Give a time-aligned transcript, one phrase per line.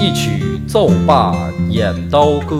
[0.00, 1.34] 一曲奏罢
[1.70, 2.56] 演刀歌，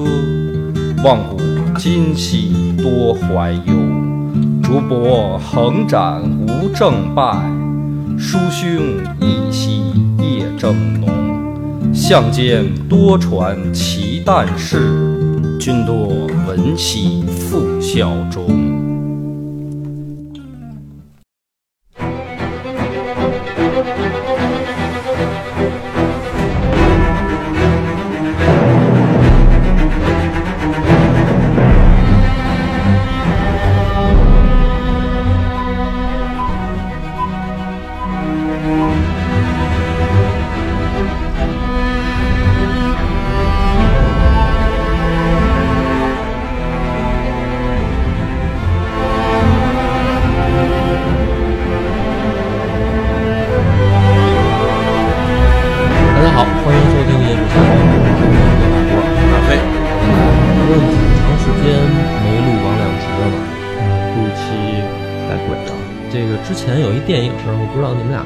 [1.04, 1.38] 望古
[1.78, 3.74] 今兮多怀忧。
[4.60, 7.48] 竹帛横展无正败，
[8.18, 8.68] 书兄
[9.20, 9.82] 一夕
[10.18, 11.08] 夜正浓。
[11.94, 14.90] 相间多传奇诞事。
[15.60, 16.08] 君多
[16.48, 18.77] 闻兮复效忠。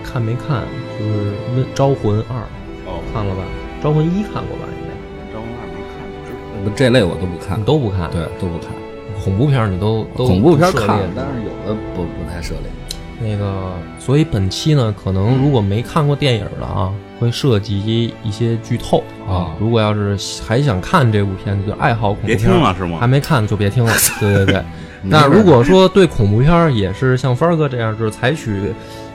[0.04, 0.62] 看没看？
[0.98, 1.04] 就
[1.56, 2.36] 是《招魂二》
[2.86, 3.42] 哦，看了吧？
[3.82, 4.64] 《招魂一》看过吧？
[4.78, 4.92] 应该。
[5.32, 8.68] 《招魂二》没看，不这类我都不看，都不看，对，都不看。
[9.22, 12.70] 恐怖片你都都恐怖片看，但是有的不不太涉猎。
[13.20, 19.54] 那个，所以本期呢，可能如果没看过电影的啊，会涉及一些剧透啊。
[19.60, 22.98] 如果要是还想看这部片子，就爱好恐怖片，别听了是吗？
[23.00, 23.92] 还没看就别听了。
[24.18, 24.62] 对 对对。
[25.10, 28.72] 但如果说对恐怖片也是像帆儿哥这样，就是采取。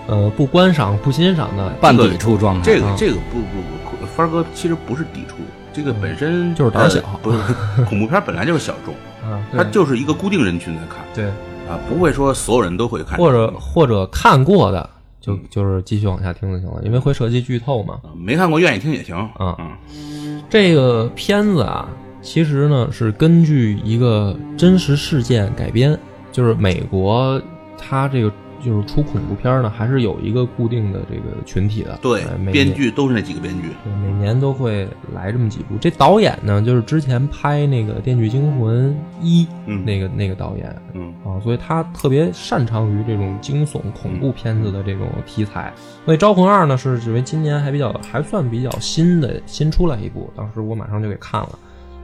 [0.10, 2.62] 呃，不观赏、不欣赏的半抵触状态。
[2.64, 5.36] 这个这个不不不，帆哥其实不是抵触，
[5.74, 7.02] 这个本身就是胆小。
[7.22, 7.38] 不是
[7.84, 8.94] 恐怖片本来就是小众，
[9.30, 11.04] 啊，它就是一个固定人群在看。
[11.14, 11.26] 对
[11.70, 13.18] 啊，不会说所有人都会看。
[13.20, 14.90] 或者或者看过的，
[15.20, 17.96] 就就是继续往下听就行了，因为会涉及剧透嘛。
[18.16, 19.14] 没看过愿意听也行。
[19.36, 19.58] 啊
[20.50, 21.86] 这个片子啊，
[22.28, 25.98] 其实呢是根据一个真实事件改编，
[26.30, 27.42] 就是美国
[27.78, 28.30] 它这个。
[28.60, 31.98] 就是出恐怖片呢，还是有一个固定的这个群体的。
[32.02, 33.70] 对，编剧都是那几个编剧。
[33.84, 35.78] 对，每年都会来这么几部。
[35.80, 39.48] 这导演呢，就是之前拍那个《电锯惊魂一》
[39.86, 40.76] 那个那个导演。
[40.94, 45.72] 嗯啊，所以他特别擅长于这种惊悚恐怖片子的这种题材。
[46.04, 51.60] 所以《招魂二》呢，是指为今年还比较还算比较新的新出来一部，当时我马上就给看了。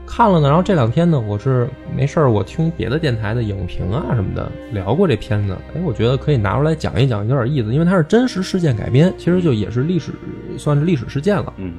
[0.06, 10.12] 看了呢，然后这两天呢，我是没事儿，我听别的电台的影评啊什么的聊过这片子，哎，我觉得可以拿出来讲一讲，有点意思，因为它是真实事件改编，其实就也是历史，
[10.56, 11.52] 算是历史事件了。
[11.56, 11.72] 嗯，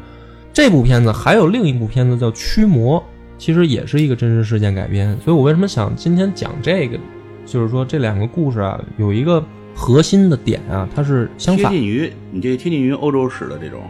[0.52, 3.00] 这部片子还有另一部片子叫《驱魔》，
[3.38, 6.98] 其实也是一个真实事件改编，所以我为什么想今天讲这个，
[7.46, 9.42] 就是说这两个故事啊，有一个
[9.74, 13.82] 核心的点啊，它是相近于你这贴近于欧洲史的这种。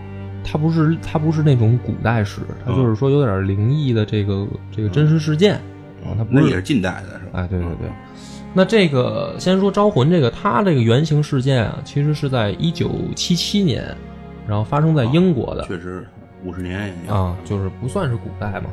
[0.46, 5.56] 它不是，它不是那种古代史，它就是说有点灵异的这个这个真实事件
[6.04, 6.14] 啊。
[6.18, 7.40] 它不是也是近代的是吧？
[7.40, 7.90] 哎，对对对。
[8.54, 13.84] 那这个先说招魂这个，它这个原型事件啊，其实是在一九七七年，
[14.48, 15.64] 然后发生在英国的。
[15.66, 16.08] 确实，
[16.46, 18.70] 五十年啊，就是不算是古代嘛。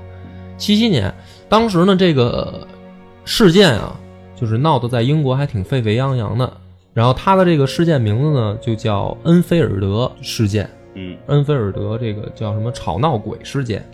[0.56, 1.12] 七七年，
[1.48, 2.64] 当时呢这个
[3.24, 3.98] 事件啊，
[4.36, 6.52] 就是闹得在英国还挺沸沸扬扬的。
[6.94, 10.68] 然后它的这个事件名字呢，就叫恩菲尔德事件。
[10.94, 13.84] 嗯，恩菲尔德这个叫什么吵闹鬼事件，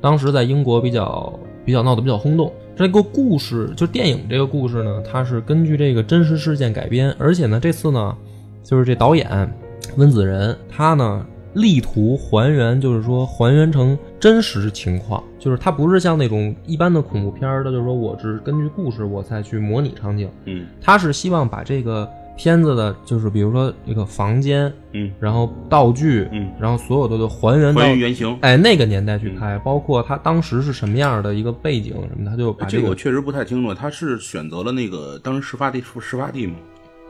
[0.00, 2.52] 当时在英国比较比较闹得比较轰动。
[2.74, 8.16] 这个故事就电影这个故事呢，它是根据这个真实事件改编，而且呢，这次呢，
[8.62, 9.52] 就是这导演
[9.96, 11.24] 温子仁他呢
[11.54, 22.08] 力图还原，就是说还原成真实情况，就是他不是像那种一般的恐怖片的，就是说我是根据故事我才去模拟场景，嗯，他是希望把这个。
[22.36, 36.54] 片子的就是比如说那个房间，嗯，然后道具，嗯，然后所有的都还原到原型，哎，那个年代去拍，包括他当时是什么样的一个背景什么，他就把这个我确实不太清楚，他是选择了那个当时事发地事发地吗？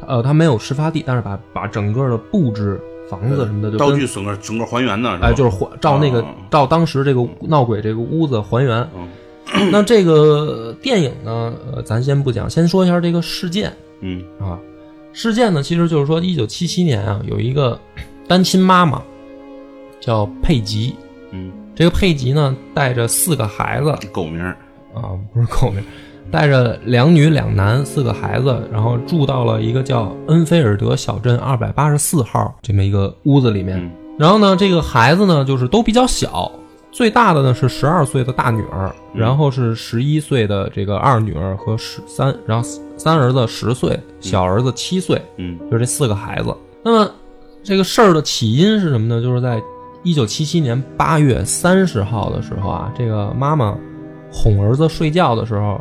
[0.06, 8.86] 呃，他没有事发地，但是把把整个的布置房子什么的道具整个整个还原呢，哎，就是还照那个照当时这个闹鬼这个屋子还原。
[9.70, 14.24] 那这个电影呢，呃，咱先不讲，先说一下这个事件，嗯。
[14.40, 14.58] 啊。
[15.12, 17.78] 事件呢，其实就是说，一九七七年啊，有一个
[18.26, 19.02] 单亲妈妈
[20.00, 20.94] 叫佩吉，
[21.32, 24.56] 嗯，这个佩吉呢，带着四个孩子狗名儿。
[24.94, 25.82] 啊，不是狗名，
[26.30, 33.78] 带着两女两男四个孩子，然后住到了一个叫恩菲尔德小镇二百八十四号这么一个屋子里面。
[33.78, 33.90] 嗯。
[34.18, 36.52] 然后呢，这个孩子呢，就是都比较小，
[36.92, 46.54] 最大的呢是十二岁的大女儿，嗯然后是十一岁的这个二女儿和十三，然后三儿子十岁，小儿子七岁，嗯就这四个孩子。
[46.84, 47.10] 那么
[47.64, 49.22] 这个事儿的起因是什么呢？
[49.22, 49.60] 就是在
[50.02, 53.76] 一九七七年八月三十号的时候啊，这个妈妈
[54.30, 55.80] 哄儿子睡觉的时候，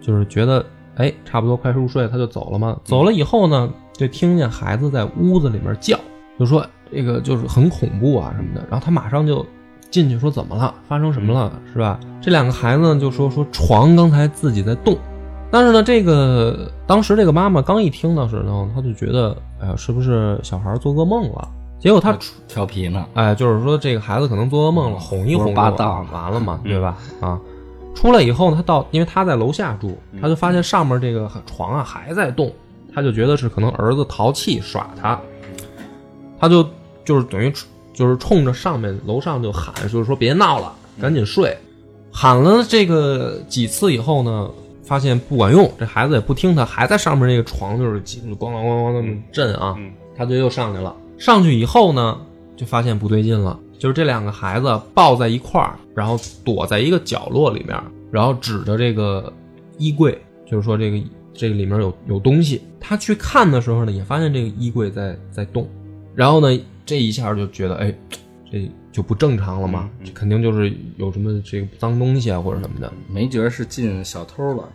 [0.00, 0.64] 就是觉得
[0.94, 2.78] 哎，差不多快入睡，他就走了嘛。
[2.84, 5.98] 走了以后呢，就听见孩子在屋子里面叫，
[6.38, 8.64] 就说这个就是很恐怖啊什么的。
[8.70, 9.44] 然后他马上就
[9.90, 11.98] 进去说怎么了，发生什么了，是吧？
[12.20, 14.96] 这两个孩子呢就说说床刚才自己在动。
[15.50, 21.48] 但是呢，这个当时这个妈妈刚一听到时候，她就觉得，哎呀，是不是小孩做噩梦了？
[21.80, 22.14] 结果她，
[22.46, 26.98] 调皮呢，哎，就是说这个孩子可能做噩梦了，哄一哄就八道完了嘛，嗯对吧？
[27.20, 27.40] 啊，
[27.94, 32.52] 出来以后呢，他到，因为他在楼下住，他就发现上面这个床啊还在动，
[32.94, 35.18] 他就觉得是可能儿子淘气耍他，
[36.38, 36.62] 他就
[37.06, 37.50] 就是等于
[37.98, 41.58] 就是冲着上面楼上就喊，就是说别闹了，赶紧睡。
[42.12, 44.48] 喊了这个几次以后呢，
[44.84, 50.94] 发现不管用，这孩子也不听他，还在上面那个床就是咣咣啷咣啷那么震啊，嗯他就又上去了。
[51.18, 52.20] 上去以后呢，
[52.56, 57.76] 就发现不对劲了，就是这两个孩子抱在一块儿，然后躲在一个角落里面，
[58.12, 59.32] 然后指着这个
[59.76, 60.16] 衣柜，
[60.48, 60.98] 就是说这个
[61.34, 62.62] 这个里面有有东西。
[62.78, 65.68] 他去看的时候呢，也发现这个衣柜在在动，
[66.14, 67.94] 然后呢，这一下就觉得哎，
[68.50, 72.90] 这就不正常了嘛，肯定就是有什么这个脏东西啊或者什么的。
[73.06, 74.66] 没觉得是进小偷了，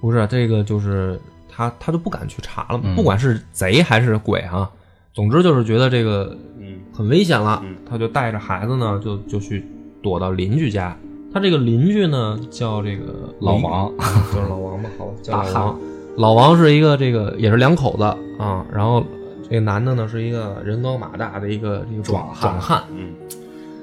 [0.00, 1.18] 不是这个，就是
[1.48, 4.68] 他他就不敢去查了嘛，嗯不管是贼还是鬼啊，
[5.12, 9.64] 总之就是觉得这个嗯很危险了嗯，他就带着孩子呢，就就去
[10.02, 10.96] 躲到邻居家。
[11.32, 13.92] 他这个邻居呢叫这个老王，
[14.34, 15.80] 就是老王吧，好，叫大王。
[16.16, 18.04] 老王是一个这个也是两口子
[18.38, 19.04] 啊，然后
[19.48, 22.84] 这个男的呢是一个人高马大的一个这个壮汉壮汉。
[22.96, 23.14] 嗯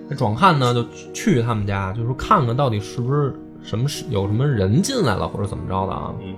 [0.10, 6.14] 这壮汉呢就去他们家，就是看看到底是不是什么事有什么人进来了或者怎么着的啊。
[6.22, 6.36] 嗯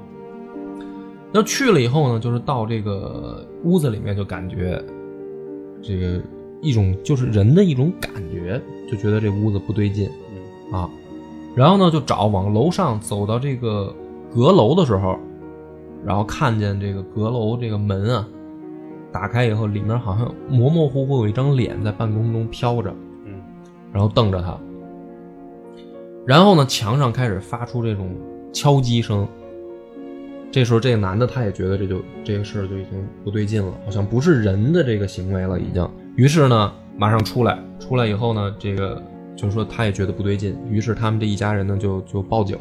[1.36, 4.80] 那去了以后呢，就是到这个屋子里面就感觉
[5.82, 6.22] 这个
[6.62, 10.08] 一种就是人的一种感觉，就觉得这屋子不对劲
[10.72, 10.88] 嗯啊。
[11.56, 13.92] 然后呢，就找往楼上走到这个
[14.32, 15.18] 阁楼的时候，
[16.06, 18.28] 然后看见这个阁楼这个门啊
[19.14, 22.94] 打开以后，里面好像模模糊糊有一张脸在半空中飘着，
[23.26, 23.34] 嗯
[23.94, 24.60] 然后瞪着他。
[26.26, 28.10] 然后呢，墙上开始发出这种
[28.52, 29.28] 敲击声。
[30.52, 35.88] 这时候，这个男的他也觉得这就这个事儿就已经不对劲了，好像不是人的这个行为了，已经。
[36.16, 39.02] 于是呢，马上出来，出来以后呢，这个
[39.36, 42.58] 就是说他也觉得不对劲，于是他们这一家人呢就就报警。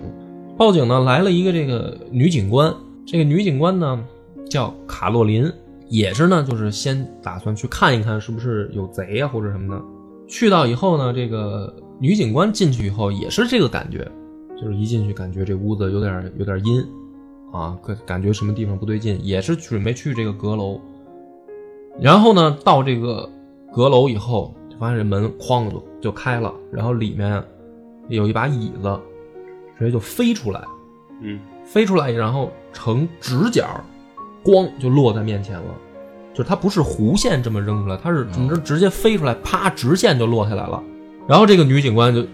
[0.57, 2.75] 报警呢来了一个这个女警官，
[3.07, 4.03] 这个女警官呢
[4.49, 5.53] 叫卡洛琳，
[5.93, 9.85] 也是呢就是先打算去看一看是不是有贼啊或者什么的。
[10.27, 14.11] 去到以后呢，这个女警官进去以后也是这个感觉，
[14.59, 16.83] 就是一进去感觉这屋子有点有点阴，
[17.53, 20.81] 啊，感感觉什么地方不对劲，也是准备去这个阁楼。
[22.01, 23.29] 然后呢，到这个
[23.71, 27.45] 阁楼以后，发现这门哐就就开了，然后里面
[28.09, 28.99] 有一把椅子，
[29.79, 30.65] 直接就飞出来，
[31.21, 33.69] 嗯飞出来，然后呈直角，
[34.45, 35.65] 咣就落在面前了。
[36.35, 40.83] 就是它不是弧线这么扔出来，它是嗯直直接飞出来，啪，直线就落下来了。
[41.29, 42.25] 然后这个女警官就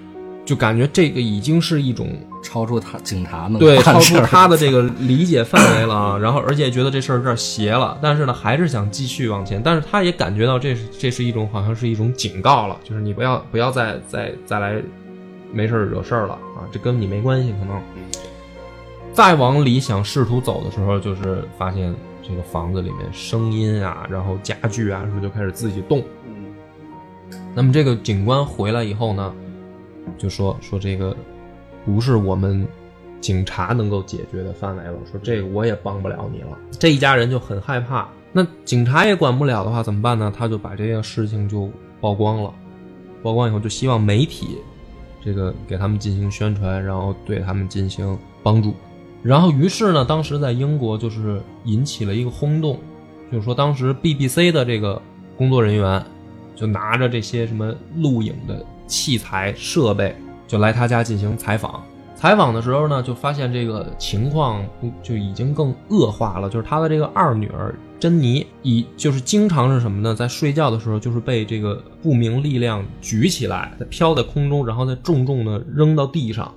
[0.44, 2.08] 就感觉这个已经是一种
[2.40, 6.16] 超出他警察能对，超出办事儿他的这个 理解范围了啊。
[6.16, 9.60] 然后，而且觉得这事儿有点邪了，但是呢，还是想继续往前。
[9.60, 14.80] 但是他也感觉到这是这是一种好像是一种警告了，就是你不要不要再再再来
[15.52, 17.82] 没事儿惹事儿了啊，这跟你没关系，可能。
[19.12, 26.04] 再往里想试图走的时候，就是发现这个房子里面声音啊，然后家具啊，什么就开始自己动？
[27.54, 29.34] 那么这个警官回来以后呢，
[30.16, 31.16] 就说说这个
[31.84, 32.66] 不是我们
[33.20, 36.56] 警察能够解决的范围了，说这个我也帮不了你了。
[36.70, 38.08] 这一家人就很害怕。
[38.30, 40.32] 那警察也管不了的话怎么办呢？
[40.36, 41.68] 他就把这件事情就
[42.00, 42.52] 曝光了，
[43.22, 44.58] 曝光以后就希望媒体
[45.24, 48.74] 这个给他们进行宣传，然后对他们进行帮助。
[49.22, 52.78] 然后于是呢，当时在英国就是引起了一个轰动，
[53.30, 55.00] 就是说当时 BBC 的这个
[55.36, 56.02] 工作人员
[56.54, 60.14] 就拿着这些什么录影的器材设备，
[60.46, 61.82] 就来他家进行采访。
[62.14, 64.64] 采访的时候呢，就发现这个情况
[65.02, 70.12] 就已经更恶化了，就是他的这个二女儿珍妮，以就是经常是什么呢？
[70.14, 76.52] 在睡觉的时候，就是被这个不明力量举起来，飘在空中，然后再重重的扔到地上，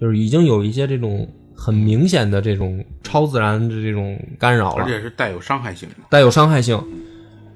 [0.00, 4.86] 就是已经有一些这种很明显的这种超自然的这种干扰了而。
[4.86, 5.96] 且是带有伤害性的。
[6.10, 6.80] 带有伤害性。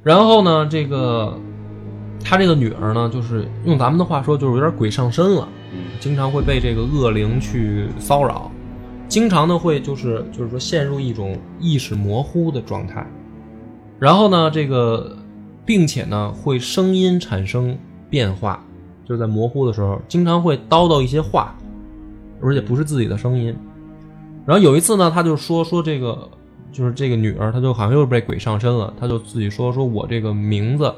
[0.02, 1.38] 然后呢，这个
[2.24, 8.50] 他这个女儿呢，就是用咱们的话说，就是有点鬼上身了，嗯经常会被这个恶灵去骚扰，
[9.08, 13.06] 经常呢会就是就是说陷入一种意识模糊的状态。
[13.98, 15.16] 然后呢，这个
[15.66, 17.76] 并且呢会声音产生
[18.08, 18.64] 变化，
[19.04, 21.54] 就是在模糊的时候，经常会叨叨一些话，
[22.40, 23.54] 而且不是自己的声音。
[24.48, 26.26] 然后有一次呢，他就说说这个，
[26.72, 30.90] 就是这个女儿，她就好像又被鬼上身了，她就自己说说我这个名字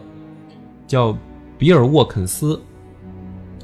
[0.86, 1.12] 叫
[1.58, 2.60] 比尔沃肯斯，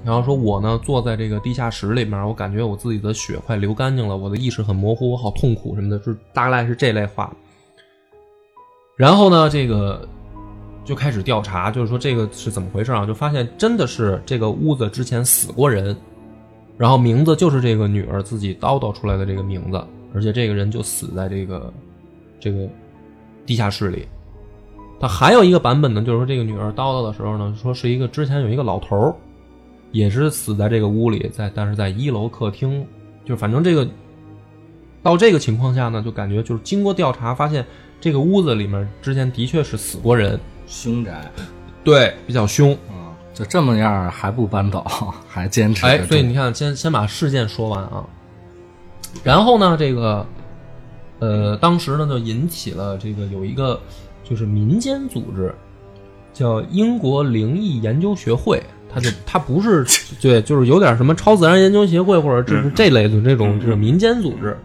[0.05, 7.33] 然后说我呢坐在这个地下室里面，我感觉我自己的血快流干净了，我的意识很模糊，我好痛苦什么的，就大概是这类话。
[8.97, 10.05] 然后呢，这个
[10.85, 13.07] 就开始调查，就是说这个是怎么回事啊？
[13.07, 15.97] 就发现真的是这个屋子之前死过人，
[16.79, 19.83] 然后名字就是这个女儿自己叨叨出来的这个名字，
[20.15, 21.73] 而且这个人就死在这个
[22.39, 22.69] 这个
[23.45, 24.07] 地下室里。
[24.99, 29.15] 他还有一个版本呢，就是说这个女儿叨叨的时候呢，说是一个之前有一个老头儿，
[29.93, 32.87] 也是死在这个屋里，在但是在一楼客厅，
[33.25, 33.87] 就反正这个
[35.03, 37.65] 到这个情况下呢，就感觉就是经过调查发现
[38.01, 41.31] 这个屋子里面之前的确是死过人，凶宅
[41.85, 42.73] 对，比较凶。
[42.89, 43.06] 啊，
[43.37, 44.83] 就这么样还不搬走，
[45.29, 48.03] 还坚持哎，所以你看，先先把事件说完啊，
[49.23, 50.27] 然后呢，这个
[51.19, 53.79] 呃，当时呢就引起了这个有一个
[54.25, 55.55] 就是民间组织
[56.33, 59.85] 叫英国灵异研究学会，它就它不是
[60.19, 64.57] 对，就是有点什么超自然研究协会或者这是这类的这种这种民间组织，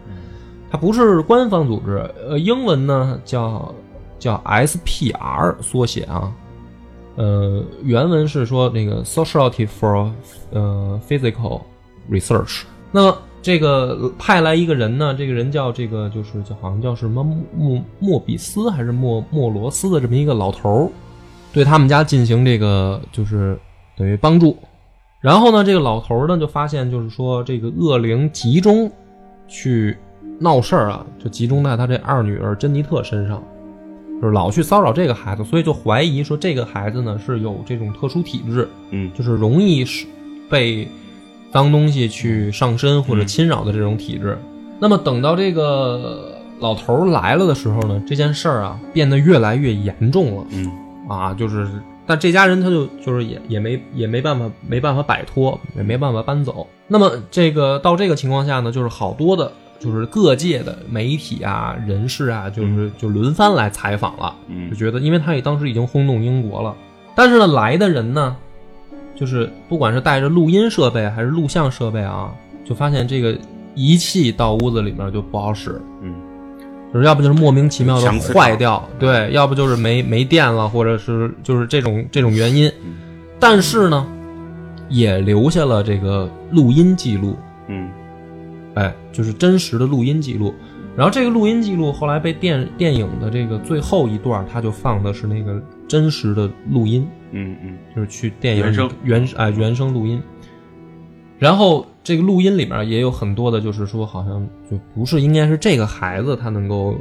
[0.70, 3.74] 它不是官方组织，呃，英文呢叫
[4.18, 6.32] 叫 SPR 缩写啊，
[7.16, 10.10] 呃，原文是说那个 Society for
[10.50, 11.60] 呃 Physical
[12.10, 12.62] Research。
[12.90, 17.22] 那么这个派来一个人呢，这个人叫这个就是叫好像叫什么
[17.56, 20.88] 莫莫比斯还是莫莫罗斯的这么一个老头儿，
[21.52, 23.58] 对他们家进行这个就是
[23.96, 24.56] 等于帮助。
[25.20, 28.90] 然后呢，这个老头儿呢就发现就是说这个恶灵集中
[29.48, 29.96] 去
[30.38, 33.42] 闹事儿啊，就集中在他这二女儿珍妮特身上。
[34.22, 40.06] 就是老去骚扰这个孩子，所以就怀疑说这个孩子呢是有这种特殊体质，嗯就是容易是
[40.48, 40.86] 被
[41.52, 44.38] 脏东西去上身或者侵扰的这种体质。
[44.78, 50.70] 那么等到这个老头儿来了的时候呢，这件事儿啊变得越来越严重了嗯
[51.08, 51.68] 啊，就是
[52.06, 56.64] 但这家人他就就是也也没也没办法没办法摆脱，也没办法搬走。
[56.86, 59.52] 那么这个到这个情况下呢，就是好多的。
[59.82, 64.70] 就是各界的媒体啊、人士啊，就是就轮番来采访了，嗯。
[64.70, 66.72] 就觉得，因为他也当时已经轰动英国了，
[67.16, 68.36] 但是呢，来的人呢，
[69.16, 72.32] 就是不管是带着录音设备还是录像设备啊，
[72.64, 73.36] 就发现这个
[73.74, 76.14] 仪器到屋子里面就不好使，嗯。
[76.94, 82.68] 就是要不就是莫名其妙的坏掉，对，要不就是没没电了，或者是就是这种这种原因。
[82.84, 82.94] 嗯。
[83.40, 84.06] 但是呢，
[84.90, 87.34] 也留下了这个录音记录，
[87.66, 87.88] 嗯
[88.74, 90.54] 哎，就是真实的录音记录。
[90.94, 100.22] 然后这个录音记录后来被电电影的这个最后一段，他就放的是那个真实的录音，嗯嗯就是去电影原声原哎原声录音。
[101.38, 106.94] 然后这个录音里面也有很多的，就是说好像就不是应该是这个孩子他能够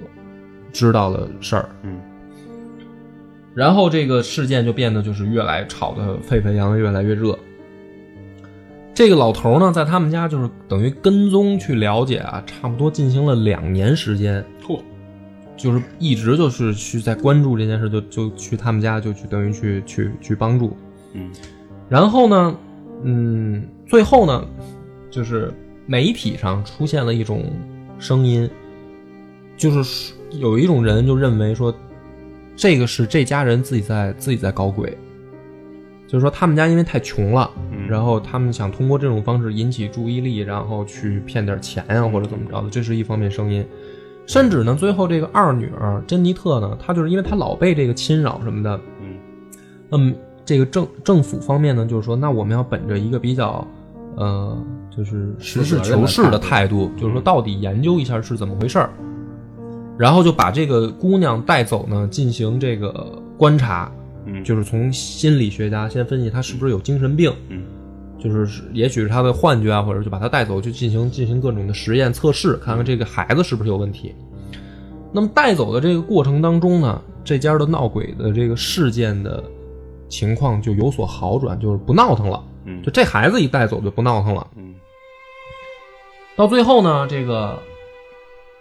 [0.71, 1.69] 知道的事儿。
[1.83, 1.99] 嗯
[3.53, 7.37] 然后这个事件就变得就是越来吵得沸沸扬扬，越来越热。
[9.01, 14.79] 这个老头呢，在他们家就是等于跟踪去了解啊，差不多进行了两年时间，嚯。
[15.57, 20.77] 就是一直就是去在关注这件事，就就去他们家就去等于去去去帮助。
[21.13, 21.31] 嗯。
[21.89, 22.55] 然后呢，
[23.01, 24.47] 嗯，最后呢，
[25.09, 25.51] 就是
[25.87, 27.51] 媒体上出现了一种
[27.97, 28.47] 声音，
[29.57, 31.73] 就是有一种人就认为说，
[32.55, 34.95] 这个是这家人自己在自己在搞鬼，
[36.07, 43.65] 就是说他们家因为太穷了，嗯然后他们想通过这种方式引起注意力，然后去骗点钱呀、或者怎么着的，这是一方面声音。
[44.25, 49.17] 甚至呢，最后这个二女儿珍妮特呢，她就是因为她老被这个侵扰什么的，嗯。
[49.89, 50.13] 那么
[50.45, 53.67] 这个政政府方面呢，就是说，那我们要本着一个比较，
[54.15, 54.57] 呃，
[54.95, 58.89] 就是实事求是的态度，就是说，到底研究一下是怎么回事儿，
[59.97, 63.91] 然后就把这个姑娘带走呢，进行这个观察，
[64.25, 64.41] 嗯。
[64.45, 67.63] 就是从心理学家先分析她是不是有精神病，嗯
[68.21, 74.13] 就是也许是他的幻觉啊，或者就把他带走，去进行进行各种的实验测试，看看这个孩子是不是有问题。
[75.11, 79.43] 那么带走的这个过程当中呢，这家的闹鬼的这个事件的
[80.07, 82.41] 情况就有所好转，就是不闹腾了。
[82.63, 84.47] 嗯就这孩子一带走就不闹腾了。
[84.55, 84.75] 嗯
[86.35, 87.59] 到最后呢，这个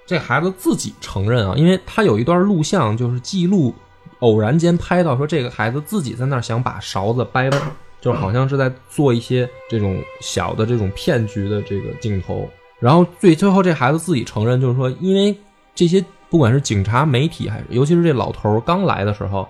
[0.06, 3.72] 这孩子自己承认啊，因为他有一段录像，就是记录
[4.18, 7.62] 偶然间拍到说这个孩子自己在那儿想把勺子掰弯，
[8.00, 12.48] 就好像是在做一些这种小的这种骗局的这个镜头。
[12.78, 15.36] 然后最最后这孩子自己承认，就是说，因为
[15.74, 19.46] 这些不管是警察、媒体，还是尤其是这老头刚来的时候，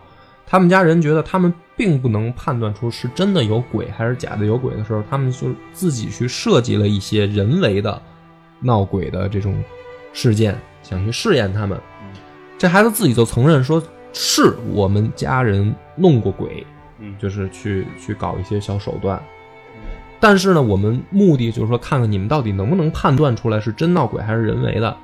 [0.47, 8.03] 他们家人觉得他们并不能判断出是真的有鬼还是假的有鬼的时候，他们就自己去设计了一些人为的
[8.61, 9.55] 闹鬼的这种
[10.13, 11.81] 事件，想去试验他们。
[12.59, 13.81] 这孩子自己就承认说，
[14.13, 16.67] 是我们家人弄过鬼，
[17.01, 19.21] 嗯就是去去搞一些小手段。
[20.21, 24.97] 但是呢，我们目的就是说，看看你们到底能不能判断出来是真闹鬼还是人为的。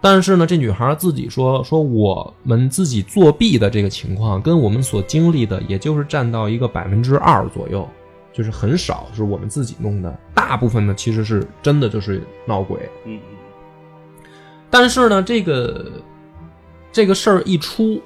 [0.00, 7.88] 但是呢，这女孩自己说，说我们自己作弊的这个情况，跟我们所经历的，也就是占到一个百分之二左右，
[8.32, 12.78] 就是很少是我们自己弄的，大部分呢其实是真的就是闹鬼。
[13.06, 13.18] 嗯
[14.70, 15.90] 但是呢，这个
[16.92, 18.00] 这个事儿一出，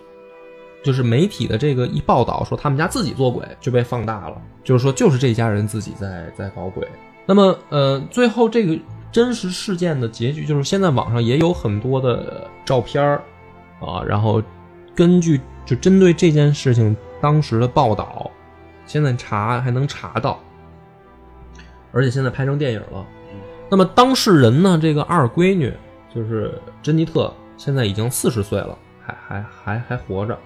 [0.83, 6.87] 就是媒体的这个一报道说他们家自己做鬼，就被放大了，就是说就是这家人自己在在搞鬼。
[7.27, 8.79] 那么呃，最后这个
[9.13, 13.23] 真实事件的结局，就是现在网上也有很多的照片儿
[13.81, 14.43] 啊，然后
[14.95, 18.31] 根据就针对这件事情当时的报道，
[18.87, 20.41] 现在查还能查到，
[21.93, 23.05] 而且现在拍成电影了。
[23.71, 25.71] 那么当事人呢，这个二闺女
[26.15, 30.39] 就是珍妮特，现在已经四十岁了，还还还还活着。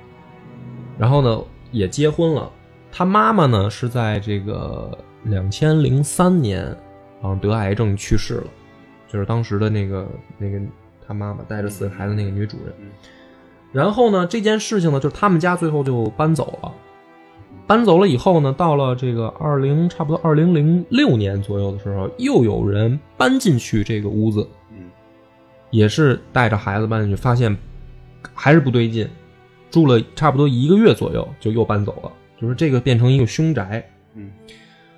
[1.02, 1.42] 然后呢，
[1.72, 2.48] 也结婚了。
[2.92, 6.64] 他妈妈呢是在这个两千零三年，
[7.20, 8.44] 好像得癌症去世了，
[9.08, 10.06] 就是当时的那个
[10.38, 10.60] 那个
[11.04, 12.72] 他妈妈带着四个孩子那个女主人。
[13.72, 16.72] 然后呢，这件事情呢，就是他们家最后就搬走了。
[17.66, 24.84] 搬走了以后呢，到了这个二零差不多二零零六年左右的时候，又有人搬进去这个屋子，嗯
[25.70, 27.56] 也是带着孩子搬进去，发现
[28.34, 29.08] 还是不对劲，
[29.72, 33.84] 住了差不多一个月左右，就又搬走了，就是这个变成一个凶宅。
[34.14, 34.30] 嗯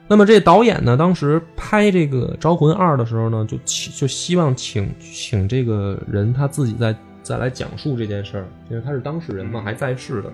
[0.06, 10.30] 那么这导演呢，当时拍这个《招魂二》的时候呢，就请就希望请请这个人他自己再再来讲述这件事儿，因为他是当事人嘛，还在世的。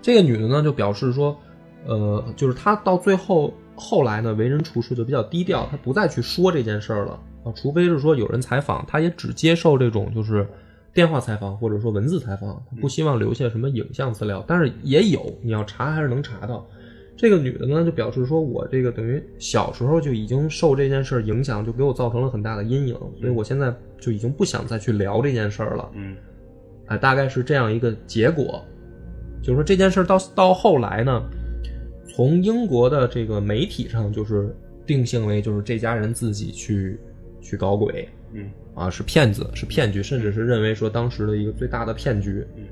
[0.00, 1.38] 这个女的呢，就表示说，
[1.84, 10.48] 呃，就是她到最后后来呢，为人处事就比较低调，她不再去说这件事儿了啊，除非是说有人采访，她也只接受这种就是
[10.94, 16.66] 电话采访或者说文字采访，她不希望留下什么影像资料，但是也有，你要查还是能查到。
[17.16, 25.90] 这个女的呢，就表示说，我这个等于小时候就已经受这件事儿影响，就给我造成了很大的阴影，所以我现在就已经不想再去聊这件事儿了。
[25.94, 26.16] 嗯
[26.86, 28.64] 哎，大概是这样一个结果，
[29.42, 31.22] 就是说这件事儿到到后来呢，
[32.14, 36.98] 从英国的这个媒体上就是定性为就是这家人自己去
[37.40, 42.46] 去搞鬼嗯啊，是骗子，是骗局，甚至是认为说当时的一个最大的骗局。
[42.56, 42.64] 嗯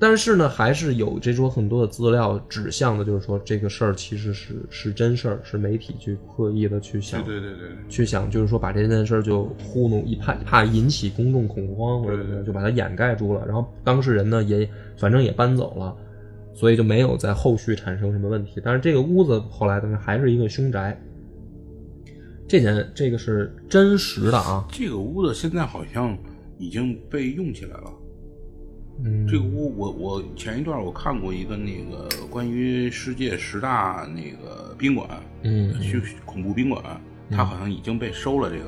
[0.00, 13.44] 但是呢，还是有这种很多的资料指向的，就是说这个事儿其实是是真事儿，是媒体去刻意的去想对对对对去想，就是说把这件事儿就糊弄一怕怕引起公众恐慌或者怎么样，就把它掩盖住了。
[13.44, 15.92] 然后当事人呢也反正也搬走了，
[16.54, 18.60] 所以就没有在后续产生什么问题。
[18.64, 20.96] 但是这个屋子后来等于还是一个凶宅，
[22.48, 24.66] 这件这个是真实的啊。
[24.72, 26.16] 这个屋子现在好像
[26.58, 27.92] 已经被用起来了。
[29.04, 35.08] 嗯，这个屋，我我前一段我看过一个那个关于世界十大那个宾馆，
[35.42, 36.82] 嗯去恐怖宾馆，
[37.30, 38.50] 它好像已经被收了。
[38.50, 38.64] 这个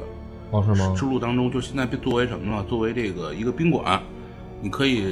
[0.52, 0.94] 哦是吗？
[0.96, 2.62] 之路当中，就现在被作为什么了？
[2.68, 4.00] 作为这个一个宾馆，
[4.62, 5.02] 你可以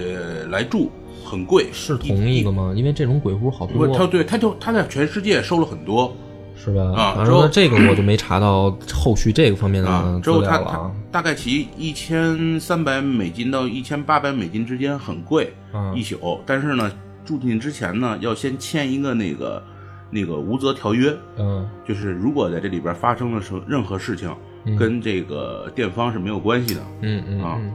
[0.50, 0.88] 来住，
[1.24, 1.66] 很贵。
[1.72, 2.72] 是同一个吗？
[2.76, 6.16] 因为这种鬼屋好多不，多，他对他就他在全世界收了很多，
[6.62, 6.82] 是吧？
[6.94, 10.90] 啊之后这个我就没查到后续这个方面的啊的，之资后他。
[11.10, 16.40] 大概其一千三百美金到一千八百美金之间，很贵，啊一宿。
[16.44, 16.90] 但是呢，
[17.24, 19.62] 住进之前呢，要先签一个那个
[20.10, 24.34] 那个无责条约，嗯就是如果在这里边发生了什任何事情，
[24.66, 26.80] 嗯跟这个店方是没有关系的。
[27.00, 27.72] 嗯嗯啊嗯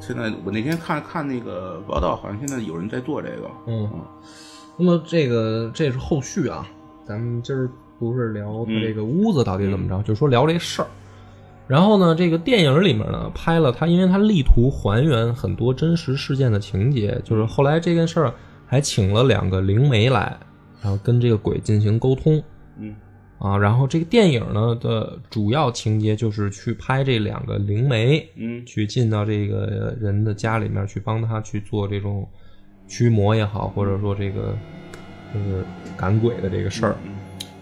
[0.00, 3.48] 现在我那天看看那个报道，好像现在有人在做这个。
[3.68, 3.88] 嗯。
[4.76, 6.66] 那么这个这是后续啊，
[7.06, 7.70] 咱们今儿
[8.02, 10.88] 不是聊他这个屋子到底怎么着，就是说聊这事儿。
[11.68, 18.34] 然后呢，这个电影里面呢拍了他，因为他力图还原很多真实事件的情节，就是后来这件事儿
[18.66, 20.36] 还请了两个灵媒来，
[20.82, 22.42] 然后跟这个鬼进行沟通。
[22.76, 22.92] 嗯
[23.38, 23.56] 啊。
[23.56, 32.28] 然后这个电影呢的主要情节就是去拍这两个灵媒，嗯去进到这个人的家里面去帮他去做这种
[32.88, 34.52] 驱魔也好，或者说这个
[35.32, 35.64] 就是
[35.96, 36.96] 赶鬼的这个事儿。
[37.06, 37.12] 嗯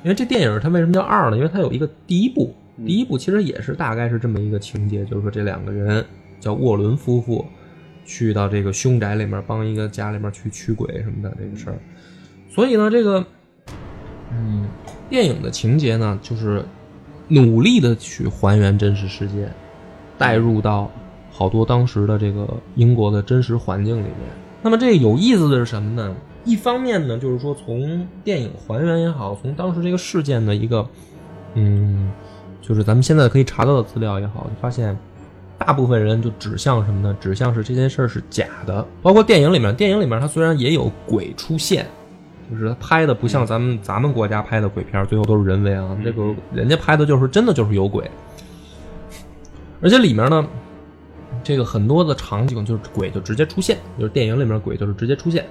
[0.03, 1.37] 因为这电影它为什么叫二呢？
[1.37, 2.55] 因为它有一个第一部，
[2.87, 6.05] 第一部其实也是大概是这么一个情节，就是说这两个人
[6.39, 7.45] 叫沃伦夫妇，
[8.05, 11.79] 去到这个凶宅里面帮一个家里面去驱鬼什么的这个事儿。
[12.49, 13.25] 所以呢，这个
[14.33, 14.67] 嗯，
[15.09, 16.65] 电影的情节呢，就是
[17.29, 19.49] 努力的去还原真实世界，
[20.17, 20.91] 带入到
[21.31, 24.15] 好多当时的这个英国的真实环境里面。
[24.63, 26.17] 那么这有意思的是什么呢？
[26.45, 30.87] 一方面呢，就是说从电影还原也好，从当时这个事件的一个，
[31.55, 32.11] 嗯，
[32.61, 34.97] 就是咱们现在可以查到的资料也好，就发现
[35.59, 37.17] 大部分人就指向什么呢？
[37.21, 38.87] 指向是这件事儿是假的。
[39.03, 41.87] 包括电影里面，电影里面它虽然也有鬼出现，
[42.51, 48.11] 就是它拍的不像咱们咱们国家拍的鬼片，最后都是人为啊，那个人家拍的就是真的就是有鬼，
[49.81, 50.47] 而且里面呢。
[51.43, 55.47] 这个很多的场景就是鬼就直接出现，就是电影里面鬼就是直接出现，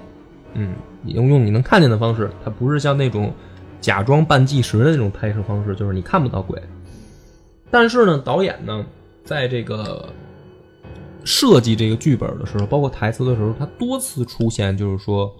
[0.54, 3.32] 嗯，用用你能看见的方式，它不是像那种
[3.80, 6.60] 假装扮计时的那种拍摄方式，就是你看不到鬼。
[7.70, 8.84] 但是呢，导演呢，
[9.24, 10.12] 在这个
[11.24, 15.32] 设计这个剧本的时候，包括台词的时候，他多次出现就是说，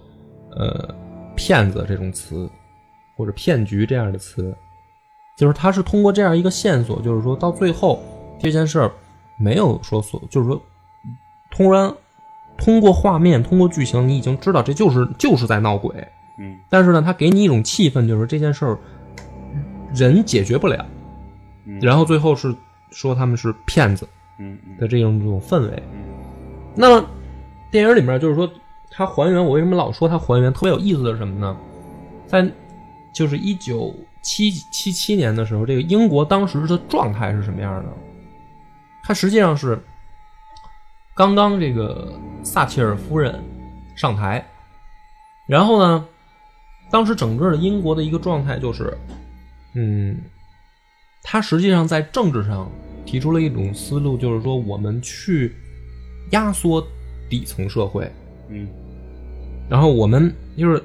[0.55, 0.95] 呃，
[1.35, 2.49] 骗子这种词，
[3.17, 4.55] 或者骗局这样的词，
[5.37, 8.01] 就是他是通过这样一个线索，就是说到最后
[8.39, 8.91] 这件事儿
[9.37, 10.61] 没有说所，就是说
[11.49, 11.93] 突然
[12.63, 15.95] 通过画面，通过剧情，你已经知道这就是就是在闹鬼。
[16.37, 18.77] 嗯但是呢，他给你一种气氛，就是这件事儿
[19.95, 20.85] 人解决不了，
[21.65, 22.55] 嗯然后最后是
[22.91, 25.83] 说他们是骗子嗯嗯的这种这种氛围。
[25.91, 26.03] 嗯
[26.75, 27.05] 那么
[27.71, 28.47] 电影里面就是说，
[28.91, 30.53] 它还原，我为什么老说它还原？
[30.53, 31.57] 特别有意思的是什么呢？
[32.27, 32.47] 在
[33.11, 37.89] 就是一九七七七年的时候，这个英国当时的状态是什么样的？
[39.03, 39.77] 它实际上是
[41.13, 43.39] 刚刚这个撒切尔夫人
[43.95, 44.45] 上台，
[45.47, 46.05] 然后呢，
[46.89, 48.97] 当时整个的英国的一个状态就是，
[49.75, 50.17] 嗯，
[51.23, 52.69] 他实际上在政治上
[53.05, 55.55] 提出了一种思路，就是说我们去
[56.31, 56.85] 压缩
[57.29, 58.11] 底层社会，
[58.49, 58.67] 嗯。
[59.69, 60.83] 然后我们就是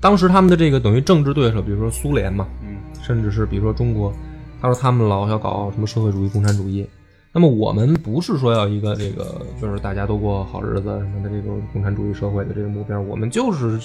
[0.00, 2.76] 当时他们的这个等于政治对手，比如说苏联嘛，嗯。
[3.02, 4.12] 甚至是比如说中国，
[4.60, 6.86] 他说他们老要搞什么社会主义、共产主义，
[7.32, 13.78] 那么我们不是说要一个这个就是大家都过好日子什么的这种共产主义社会的这个目标，我们就是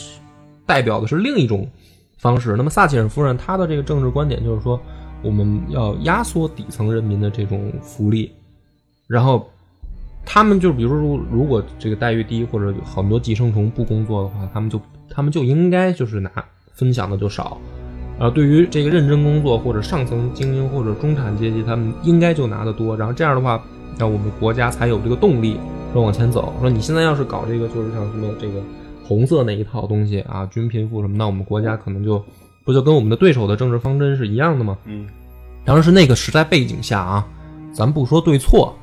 [0.66, 1.70] 代表的是另一种
[2.18, 2.56] 方式。
[2.56, 4.80] 那么撒切尔夫人她的这个政治观点就是说，
[5.22, 8.32] 我们要压缩底层人民的这种福利，
[9.08, 9.50] 然后
[10.26, 16.32] 他们就比如说如果这个待遇低或者很多寄生虫不工作的话，他们就他们就应该就是拿
[16.72, 17.58] 分享的就少。
[18.20, 22.96] 啊，对于这个认真工作或者上层精英或者中产阶级，他们应该就拿得多。
[22.96, 23.62] 然后这样的话，
[23.98, 25.58] 那我们国家才有这个动力
[25.92, 26.54] 说往前走。
[26.62, 28.62] 说你现在要是搞这个，就是像什么这个
[29.04, 32.24] 红色那一套东西啊，均贫富什么，那我们国家可能就
[32.64, 34.78] 不就跟我们的对手的政治方针是一样的吗？
[34.86, 35.08] 嗯
[35.66, 37.26] 当然是那个时代背景下啊，
[37.72, 38.76] 咱不说对错。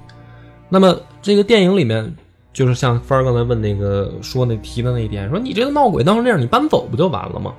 [0.68, 2.10] 那么这个电影里面，
[2.52, 7.52] 就是像帆儿刚才问那个说那提的那一点，说你这个闹鬼当成这样，你搬走不就完了吗？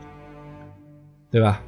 [1.31, 1.61] 对吧？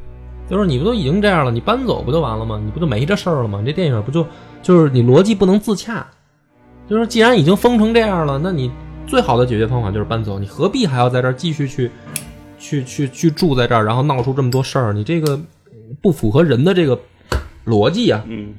[0.49, 2.62] 就是你不都已经这样了，你搬走不就完了吗？
[2.63, 3.60] 你不就没这事儿了吗？
[3.62, 4.28] 你这电影不就
[4.62, 6.06] 就是你逻辑不能自洽？
[6.89, 8.69] 就是既然已经封成这样了，那你
[9.08, 11.89] 最好的解决方法就是搬走，你何必还要在这儿继续去
[12.60, 14.91] 去去去住在这儿，然后闹出这么多事儿？
[14.91, 15.39] 你这个
[16.02, 16.99] 不符合人的这个
[17.65, 18.21] 逻辑啊。
[18.28, 18.54] 嗯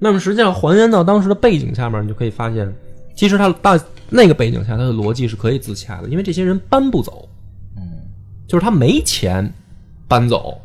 [0.00, 2.74] 那么实际上还原到当时的背景下面，你就可以发现，
[3.14, 3.78] 其实他大
[4.10, 7.28] 那个背景下，他的逻辑是可以自洽的，因为这些人搬不走，
[7.76, 7.82] 嗯，
[8.48, 9.48] 就是他没钱
[10.12, 10.60] 搬走，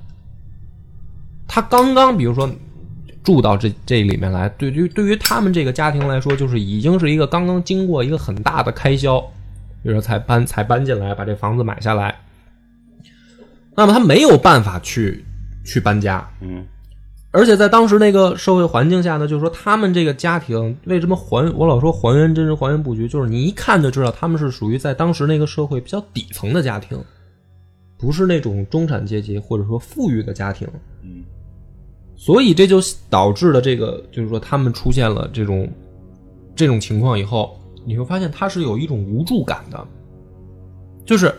[1.48, 2.50] 他刚刚比如说
[3.24, 9.22] 住到这这里面来，对于对于他们这个家庭来说，就是已经是一个刚刚经过一个很大的开销，
[9.82, 12.14] 比如说才搬才搬进来，把这房子买下来，
[13.74, 15.24] 那么他没有办法去
[15.64, 16.66] 去搬家，嗯。
[17.32, 27.02] 而且在当时那个社会环境下呢，就是说他们这个家庭为什么还我老说还原真实还原布局，就是你一看就知道他们是属于在当时那个社会比较底层的家庭，
[27.98, 30.68] 不是那种中产阶级或者说富裕的家庭，
[31.02, 31.24] 嗯。
[32.16, 32.80] 所以这就
[33.10, 35.70] 导致了这个就是说他们出现了这种
[36.56, 37.56] 这种情况以后，
[37.86, 39.88] 你会发现他是有一种无助感的，
[41.06, 41.34] 就是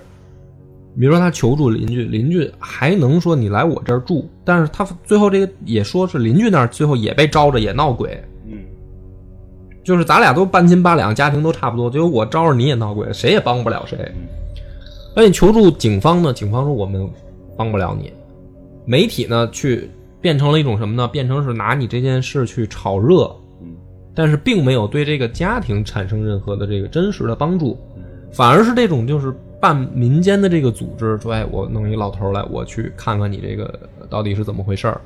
[0.99, 8.59] 比如说他求助邻居，邻居还能说你来我这儿住，但是他最后这个也说是邻居那儿最后也被招着也闹鬼，嗯。
[9.83, 13.99] 就是咱俩都半斤八两，家庭都差不多，结果我招着你也闹鬼，谁也帮不了谁。
[15.18, 16.33] 那你求助警方呢？
[16.33, 17.11] 警方说我们
[17.57, 18.12] 帮不了你，
[18.85, 21.09] 媒体呢去变成了一种什么呢？
[21.09, 23.24] 变成是拿你这件事去炒热，
[23.61, 23.74] 嗯
[24.14, 27.76] 但是并没有对这个家庭产生任何的这个真实的帮助，
[28.31, 33.76] 反而是这种就是办民间的这个组织说，哎，我弄一老头来，我去看看你这个
[34.09, 35.00] 到底是怎么回事儿。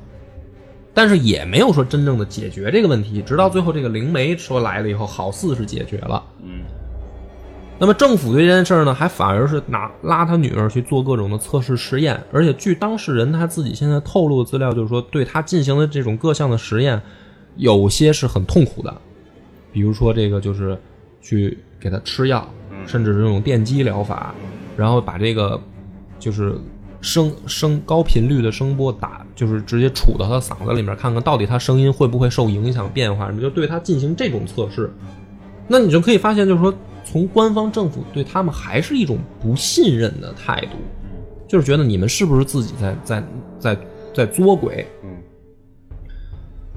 [0.93, 6.23] 但是也没有说真正的解决这个问题，直到最后这个灵媒说来了以后，好似是解决了。
[6.43, 6.61] 嗯
[7.83, 17.01] 那么政府对这件事儿呢，还反而是拿拉他女儿去做各种的测试实验，而且据当事人他自己现在透露的资料，就是说对他进行的这种各项的实验，
[17.57, 19.01] 有些是很痛苦的，
[19.73, 20.79] 比如说这个就是
[21.21, 22.49] 去给他吃药，
[22.87, 24.33] 甚至是这种电击疗法，
[24.77, 25.59] 然后把这个
[26.17, 26.57] 就是
[27.01, 34.89] 声声高频率的声波打，就是直接杵到他嗓子里面，看看到底他声音会不会受影响变化，什么就对他进行这种测试。
[35.67, 40.77] 那你就可以发现，就是说，从官方政府对他们还是一种不信任的态度，
[41.47, 43.23] 就是觉得你们是不是自己在在
[43.59, 43.77] 在
[44.13, 44.85] 在作鬼？
[45.03, 45.09] 嗯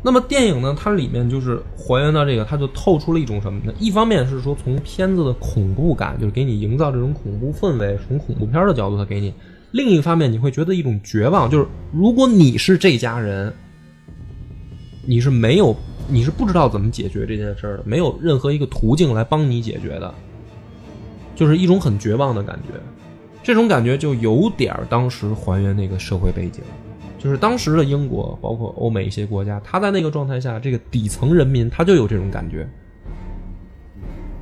[0.03, 3.73] 那么电影呢，它里面就是还原到这个，它就透出了一种什么呢？
[3.81, 9.33] 一方面是说从片子的恐怖感，就是给你营造这种恐怖氛围，从恐怖片的角度它给你；
[9.73, 13.53] 另一方面你会觉得一种绝望，就是如果你是这家人，
[15.05, 15.75] 你是没有，
[16.09, 20.15] 你是不知道怎么解决这件事儿的，没有任何一个途径来帮你解决的，
[21.35, 22.79] 就是一种很绝望的感觉。
[23.43, 26.63] 这种感觉就有点儿当时还原那个社会背景。
[27.19, 32.69] 就是当时的英国，包括欧美一些国家，他在那个状态下，这个底层人民他就有这种感觉。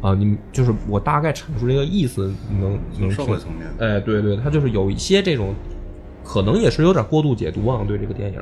[0.02, 5.54] 啊，你就是我大概阐述这个意思，你能能社听会层面，哎，对对，他就是有一些这种，
[6.22, 8.38] 可能也是有点过度解读啊，对这个电影。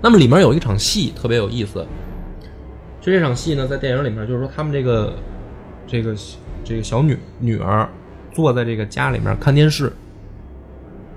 [0.00, 1.86] 那么里面有一场戏特别有意思，
[3.00, 5.14] 就这场戏呢，在电影里面就是说他们这个
[5.86, 6.14] 这个
[6.62, 7.88] 这个小女女儿
[8.32, 9.92] 坐在这个家里面看电视，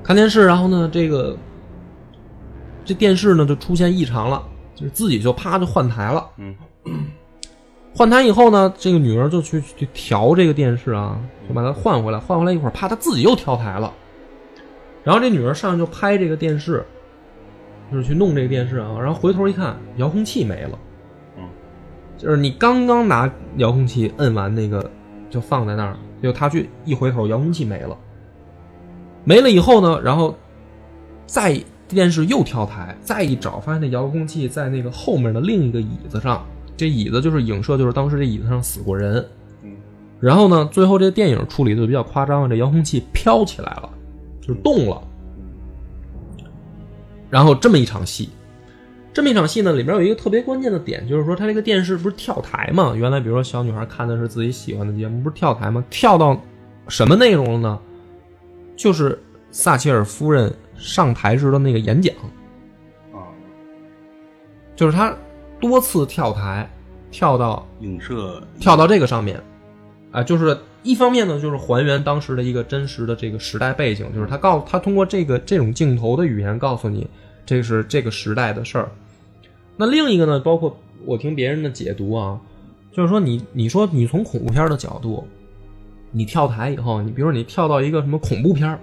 [0.04, 1.38] 看电视，然后呢，这个
[2.84, 4.42] 这电视呢就出现异常了，
[4.74, 6.28] 就是自己就啪就换台了。
[6.38, 6.56] 嗯，
[7.94, 13.94] 换台以后呢，这个女儿就去去调这个电视啊，就把它换回来，换回来一会儿，啪，她自己又调台了。
[15.04, 16.84] 然后这女儿上去就拍这个电视，
[17.92, 20.80] 就是去弄这个电视啊，然后回头一看，遥控器没了。
[21.38, 21.44] 嗯，
[22.18, 24.90] 就是你刚刚拿遥控器摁完那个，
[25.30, 27.98] 就放在那儿，就他去一回头，遥控器没了。
[29.24, 30.34] 没了以后呢，然后
[31.26, 36.46] 再电视又跳台，再一找，发现那遥控器在那个后面的另一个椅子上。
[36.78, 39.24] 这椅子就是影射，就是当时这椅子上死过人。
[39.64, 39.72] 嗯，
[40.20, 43.90] 然后呢，最后这个电影处理的比较夸张，这遥控器飘起来了，
[44.40, 45.00] 就是动了。
[47.32, 48.30] 然后这么一场戏，
[49.14, 52.94] 这么一场戏呢，里面有一个特别关键的点，就是说他这个电视不是跳台嘛？
[52.94, 55.84] 原来比如说小女孩看的是自己喜欢的节目，不是跳台吗？
[55.90, 56.40] 跳到
[56.88, 57.80] 什么内容了呢？
[58.76, 59.18] 就是
[59.50, 62.14] 撒切尔夫人上台时的那个演讲。
[63.14, 63.26] 啊，
[64.76, 65.16] 就是他
[65.60, 66.70] 多次跳台，
[67.12, 69.42] 跳到影射跳到这个上面，
[70.12, 77.08] 啊、就是一方面呢，就是还原当时的一个真实的这个时代背景，就是他告他通过这个这种镜头的语言告诉你，
[77.46, 78.90] 这是这个时代的事儿。
[79.78, 82.40] 那另一个呢，包括我听别人的解读啊，
[82.92, 85.24] 就是说你你说你从恐怖片的角度，
[86.12, 88.78] 你跳台以后，你比如说你跳到一个什么恐怖片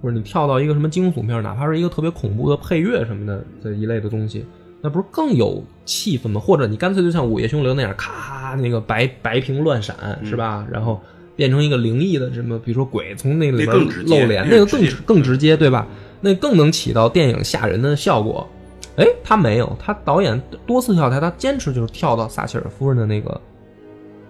[0.00, 4.44] 或者你跳到一个什么惊悚片哪怕是一个特别恐怖的配乐什么的这一类的东西，
[4.80, 6.40] 那不是更有气氛吗？
[6.40, 10.66] 或者你干脆就像《午夜凶铃》那样，咔，那个白白屏乱闪，是吧？
[10.70, 11.00] 然后
[11.36, 15.86] 变成一个灵异的什么，比如说鬼从那里边露脸，那个更直更直接，对吧？
[16.20, 18.48] 那更能起到电影吓人的效果。
[18.96, 23.40] 哎，他没有，他导演多次跳台，他坚持就是跳到撒切尔夫人的那个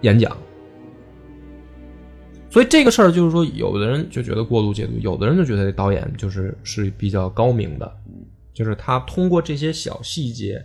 [0.01, 0.35] 演讲。
[2.49, 7.91] 所以这个事儿就是说，有的人就觉得过度解读，有的人就觉得这导演就是是比较高明的，
[8.53, 10.63] 就是他通过这些小细节，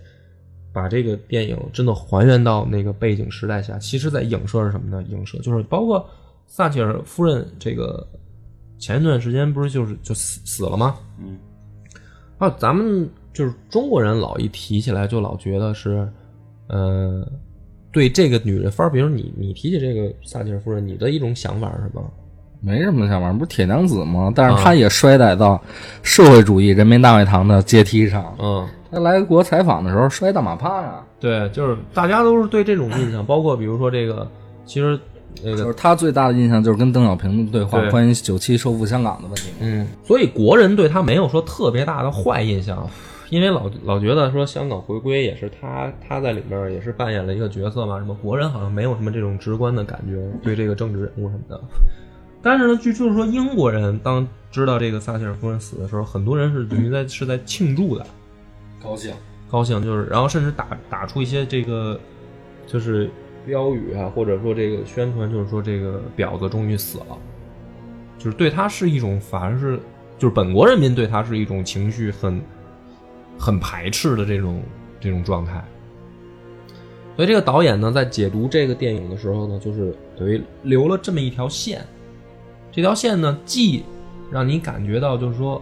[0.72, 3.78] 把这个电影真的还原到那个背景时代下。
[3.78, 5.02] 其实，在影射是什么呢？
[5.09, 6.09] 影射就是包括
[6.46, 8.07] 撒切尔夫人这个
[8.78, 10.96] 前一段时间不是就是就死死了吗？
[11.20, 11.38] 嗯，
[12.38, 16.09] 啊，咱们就是中国人老一提起来就老觉得是，
[16.68, 17.26] 呃，
[17.90, 22.11] 对这个女人，反而比如你你提起这个撒切尔夫人，你的一种想法是什么？
[22.61, 24.33] 没什么想法，不是铁娘子吗？
[24.35, 25.62] 但是她也衰歹到
[26.02, 28.35] 社会主义人民大会堂的阶梯上。
[28.40, 34.29] 嗯，他来国采访的时候摔大马趴呀，对，就是大家都是对这种印象， 包括比如说这个，
[34.64, 34.98] 其实
[35.42, 39.51] 那个就是他最大的印象就是跟邓小平的对话，对关于九七收复香港的问题。
[39.61, 42.88] 嗯，所以国人对他没有说特别大的坏印象，
[43.31, 51.61] 因为老老觉得说香港回归也是他他在里面也是扮演了一个角色嘛，什么国人好像没有什么这种直观的感觉对这个政治人物什么的。
[52.40, 58.07] 但是呢，据就是说英国人当知道这个撒切尔夫人死的时候，很多人是等于在是在庆祝的，
[58.83, 59.12] 高兴，
[59.51, 61.99] 高兴就是，然后甚至打打出一些这个
[62.67, 63.11] 就是
[63.47, 67.19] 标语啊，或者说这个宣传，就是说这个婊子终于死了，
[68.19, 69.79] 就是对他是一种反而是
[70.19, 72.41] 就是本国人民对他是一种情绪很
[73.38, 74.62] 很排斥的这种
[75.01, 75.64] 这种状态。
[77.17, 81.85] 所以这个导演呢，在解读这个电影的时候呢，就是等于留了这么一条线。
[82.71, 83.83] 这条线呢，既
[84.31, 85.61] 让你感觉到就是说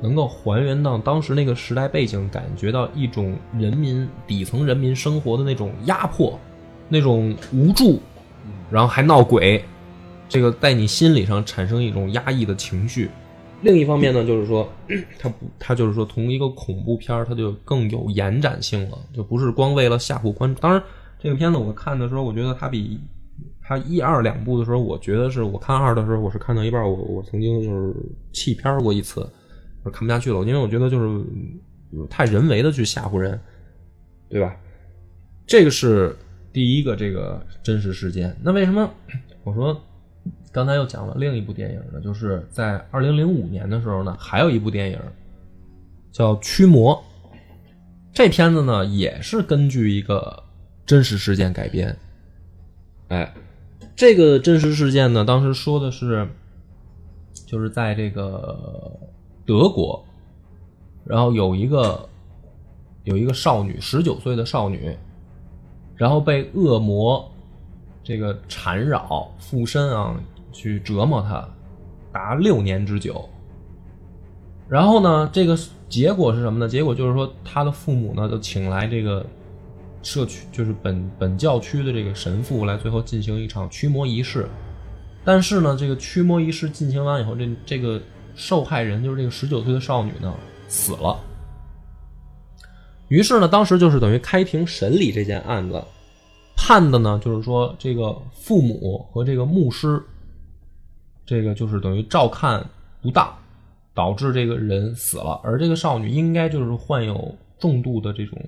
[0.00, 6.38] 能够还原到当时那个时代背景，感觉到一种人民底层人民生活的那种压迫、
[6.88, 8.00] 那种无助，
[8.70, 9.64] 然后还闹鬼，
[10.28, 13.08] 这个在你心理上产生一种压抑的情绪。
[13.62, 14.68] 另一方面呢，就是说，
[15.18, 20.60] 它不，它就是说，从一个恐怖片儿，它就更有延展性了，就不是光为了吓唬观众。
[20.60, 20.82] 当然，
[21.18, 23.00] 这个片子我看的时候，我觉得它比
[23.62, 27.94] 它一二两部的时候，我觉得是我看二的时候，我是看到一半，我我曾经就是
[28.32, 29.26] 弃片儿过一次，
[29.90, 31.24] 看不下去了，因为我觉得就是
[32.08, 33.38] 太人为的去吓唬人，
[34.28, 34.56] 对吧？
[35.46, 36.16] 这个是
[36.52, 38.34] 第一个这个真实事件。
[38.42, 38.90] 那为什么
[39.42, 39.78] 我说
[40.50, 42.00] 刚才又讲了另一部电影呢？
[42.00, 44.98] 就是在二零零五年的时候呢，还有一部电影
[46.12, 46.94] 叫《驱魔》。
[48.12, 50.42] 这片子呢也是根据一个
[50.86, 51.94] 真实事件改编。
[53.08, 53.34] 哎，
[53.96, 56.26] 这个真实事件呢，当时说的是，
[57.46, 58.96] 就是在这个
[59.46, 60.04] 德国，
[61.04, 62.08] 然后有一个
[63.04, 64.96] 有一个少女，十九岁的少女，
[65.96, 67.30] 然后被恶魔
[68.02, 70.14] 这个缠绕附身啊，
[70.52, 71.46] 去折磨她，
[72.12, 73.28] 达六年之久。
[74.68, 76.66] 然后呢，这个结果是什么呢？
[76.66, 79.24] 结果就是说，她的父母呢就请来这个
[80.02, 84.48] 社区，就是本本教区的这个神父来，最后进行一场驱魔仪式。
[85.22, 88.00] 但是呢，这个驱魔仪式进行完以后，这这个
[88.34, 90.34] 受害人就是这个十九岁的少女呢
[90.68, 91.18] 死了。
[93.08, 95.82] 于是呢，当时就是等于开庭审理这件案子，
[96.56, 100.02] 判的呢就是说这个父母和这个牧师，
[101.26, 102.64] 这个就是等于照看
[103.02, 103.32] 不当，
[103.92, 108.38] 导致这个人死了，而这个少女应该就是患有重度的这种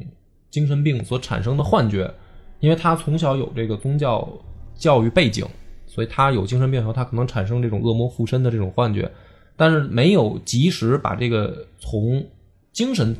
[0.51, 2.13] 精神病所产生的幻觉，
[2.61, 4.27] 因为她从小有这个宗教
[4.75, 5.47] 教育背景，
[5.87, 9.11] 所以她有精神病后，她可能产生这种恶魔附身的这种幻觉，
[9.57, 12.25] 但是没有及时把这个从
[12.73, 13.17] 精神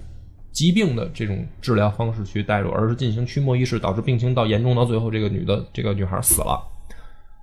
[0.53, 6.63] 疾病的这种治疗方式去带入，而是进行驱魔仪式，导致病情到严重到最后，这个女的这个女孩死了。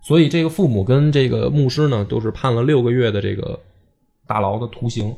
[0.04, 3.60] 所以这个父母跟这个牧师呢，都是判了六个月的这个
[4.28, 5.16] 大牢的徒刑。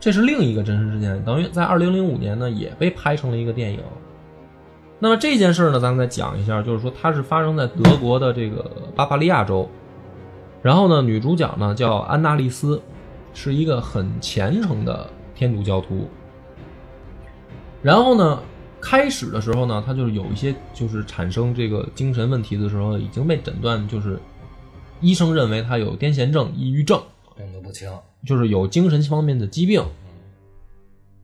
[0.00, 3.80] 这是另一个真实事件，等于在二零零五年呢也被拍成了一个电影。
[5.00, 9.68] 那么这件事呢，咱们再讲一下，就是说它是发生在德国的这个巴伐利亚州，
[10.62, 12.80] 然后呢，女主角呢叫安娜丽丝，
[13.32, 16.08] 是一个很虔诚的天主教徒。
[17.82, 18.42] 然后呢，
[18.80, 24.18] 开始的时候呢，她就是有一些就是产生这个精神问题的时候，已经被诊断就是
[25.00, 27.00] 医生认为她有癫痫症、抑郁症，
[27.36, 27.88] 病得不轻。
[28.26, 29.80] 就是有精神方面的疾病。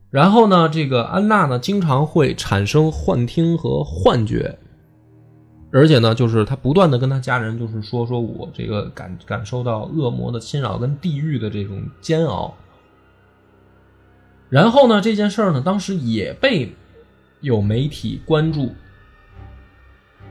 [0.09, 4.57] 然后呢，这个安娜呢，经常会产生幻听和幻觉，
[5.75, 12.55] 而且呢，就是他不断的跟他家人就是说，说我这个感感受到恶魔的侵扰跟地狱的这种煎熬。
[14.47, 16.73] 然后呢，这件事儿呢，当时也被
[17.41, 18.73] 有媒体关注。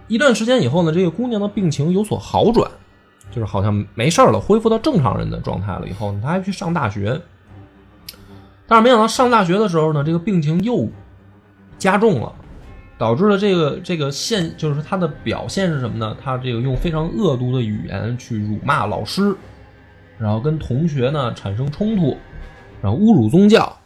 [0.09, 2.71] 一段时间以后呢，这个姑娘的病情有所好转，
[3.31, 5.87] 就是好像没事了，恢复到正常人的状态了。
[5.87, 7.21] 以后呢，她还去上大学。
[8.67, 10.89] 但是没想到上大学的时候呢，这个病情又
[11.77, 12.35] 加重了，
[12.97, 16.17] 导致了这个这个现就是他的表现是什么呢？
[16.23, 19.35] 他这个用非常恶毒的语言去辱骂老师，
[20.19, 22.17] 然后跟同学呢产生冲突，
[22.81, 23.77] 然后侮辱宗教，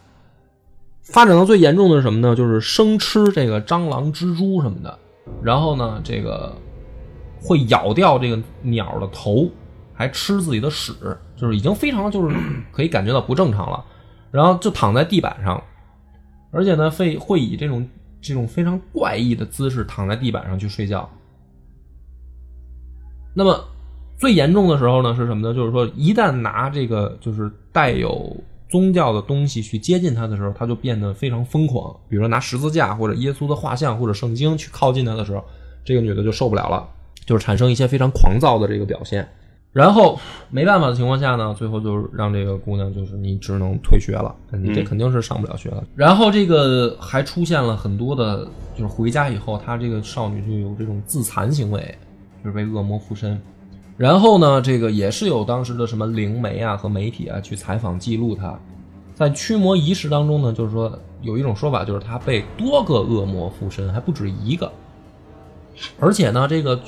[1.01, 2.35] 发展到最严重的是什么呢？
[2.35, 4.99] 就是生吃这个蟑螂、蜘蛛什么的，
[5.41, 6.55] 然后呢，这个
[7.41, 9.49] 会咬掉这个鸟的头，
[9.93, 10.93] 还吃自己的屎，
[11.35, 12.35] 就是已经非常就是
[12.71, 13.83] 可以感觉到不正常了。
[14.31, 15.59] 然后就躺在地板上，
[16.51, 17.89] 而且呢，会会以这种
[18.21, 21.09] 这种非常怪异的姿势躺在地板上去睡觉。
[23.33, 23.63] 那么
[24.17, 25.53] 最严重的时候呢，是什么呢？
[25.53, 28.35] 就是说，一旦拿这个就是带有
[28.67, 31.95] 宗教的东西去接近他的时候，他就变得非常疯狂。
[32.09, 35.43] 比如说拿十字架或者耶稣的画像或者圣经去靠近他的时候，
[35.85, 36.85] 这个女的就受不了了，
[37.25, 39.25] 就是产生一些非常狂躁的这个表现。
[39.71, 45.83] 然后没办法的情况下呢，最后就是让这个姑娘就是你只能退学了，你这肯定是上不了学了。
[45.95, 51.95] 然后这个还出现了很多的，就是回家以后，她这个少女就有这种自残行为，
[52.43, 53.39] 就是被恶魔附身。
[53.95, 58.57] 然后呢，这个也是有当时的什么灵媒啊和媒体啊去采访记录她，
[59.13, 64.71] 在驱魔仪式当中呢，就是说有一种说法，就是她被多个恶魔附身，还不止一个，
[65.99, 66.79] 而且呢，这个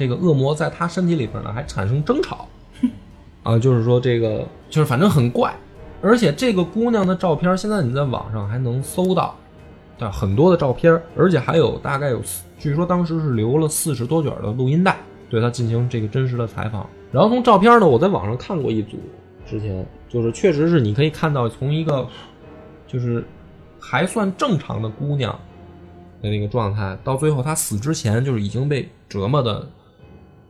[0.00, 2.48] 这个恶魔在他身体里边呢还产生争吵，
[3.44, 5.54] 啊，就是说这个就是反正很怪，
[6.00, 9.36] 而且这个姑娘的照片现在你在网上还能搜到，
[9.98, 12.22] 对很多的照片，而且还有大概有，
[12.58, 14.96] 据说当时是留了四十多卷的录音带。
[15.28, 18.98] 对她进行这个真实的采访，然后从照片呢，我在网上看过一组，
[19.46, 22.04] 之前就是确实是你可以看到从一个
[22.84, 23.24] 就是
[23.78, 25.30] 还算正常的姑娘
[26.20, 29.64] 的那个状态，到最后她死之前就是已经被折磨的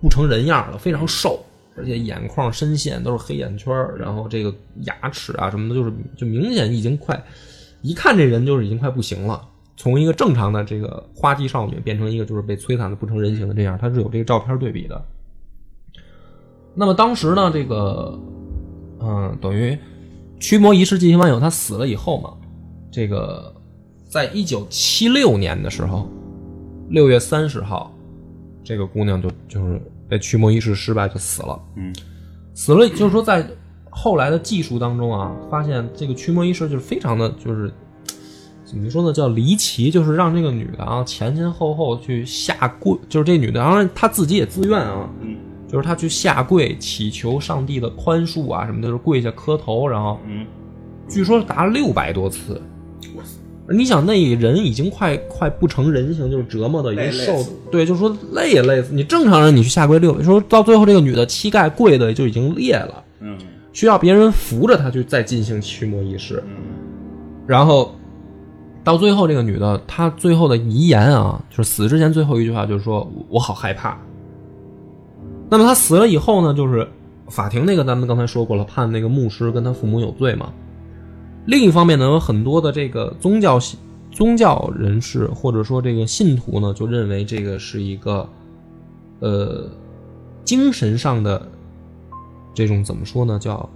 [0.01, 1.45] 不成人样了，非常瘦，
[1.77, 7.23] 而且眼眶深陷，都是黑眼圈，然后这个牙齿啊什么的，就是就明显已经快
[7.83, 9.47] 一看这人就是已经快不行了。
[9.77, 15.03] 从一个正常的这个花季少女变成一个就是被摧残的不成人形的这样，他是有这个照片对比的。
[16.75, 18.19] 那么当时呢，这个
[19.01, 19.77] 嗯，等于
[20.39, 22.35] 驱魔仪式进行完以后，他死了以后嘛，
[22.91, 23.55] 这个
[24.07, 26.09] 在一九七六年的时候，
[26.91, 27.91] 六月三十号，
[28.63, 29.81] 这个姑娘就就是
[30.11, 31.59] 被驱魔仪式失败就死了。
[31.77, 31.95] 嗯，
[32.53, 33.49] 死了就是说在
[33.89, 37.73] 后来的技术当中啊，发现这个驱魔仪式就是非常的就是。
[38.63, 39.13] 怎么说呢？
[39.13, 45.37] 叫离奇，就是让这个女的啊前前后后去下跪，就是这女的，然后她自己也自愿啊，嗯，
[45.67, 50.47] 就是她去下跪祈求上帝的宽恕啊什么的，就是跪下磕头，然后，嗯，
[51.09, 52.63] 据说达六百多次。
[53.71, 58.93] 你想那人已经快快不成人形，就是折磨的已经瘦，对，就是说累也累死。
[58.93, 63.39] 你正常人你去下跪六，说到最后这个女的膝盖跪的就已经裂了，嗯，
[63.73, 66.53] 需要别人扶着她去再进行驱魔仪式，嗯，
[67.47, 67.95] 然后。
[68.83, 73.95] 到最后，这个女的她最后的遗言啊，就是死之前最后一句话，就是说我好害怕。
[75.51, 76.89] 那么她死了以后呢，就是
[77.29, 80.51] 法庭那个咱们刚才说过了，判那个牧师跟他父母有罪嘛。
[81.47, 83.59] 另一方面呢，有很多的这个宗教
[84.11, 88.28] 宗教人士或者说这个信徒呢，就认为这个是一个
[89.20, 89.68] 呃
[90.45, 91.49] 精神上的
[92.55, 93.38] 这种怎么说呢？
[93.38, 93.68] 叫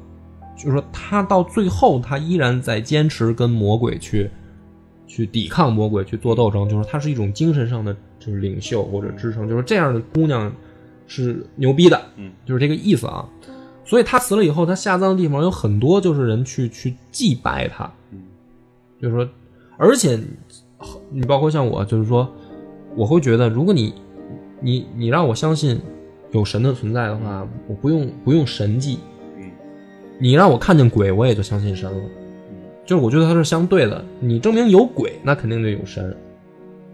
[0.56, 4.30] 就是说他到最后他依然在坚持跟魔鬼去。
[5.06, 10.50] 去抵抗魔鬼，去做斗争，就是他是一种精神上的就是领袖或者支撑，就是这样的姑娘
[11.06, 13.28] 是牛逼的，嗯，就是这个意思啊。
[13.84, 18.22] 所以他死了以后，他下葬的地方有很多就是人去去祭拜他，嗯，
[19.00, 19.28] 就是说，
[19.76, 20.18] 而且
[21.10, 22.28] 你包括像我，就是说，
[22.96, 23.94] 我会觉得，如果你
[24.60, 25.80] 你你让我相信
[26.32, 28.98] 有神的存在的话，我不用不用神迹，
[29.36, 29.50] 嗯，
[30.18, 32.04] 你让我看见鬼，我也就相信神了。
[32.86, 36.14] 就是我觉得它是相对的，你证明有鬼，那肯定就有神，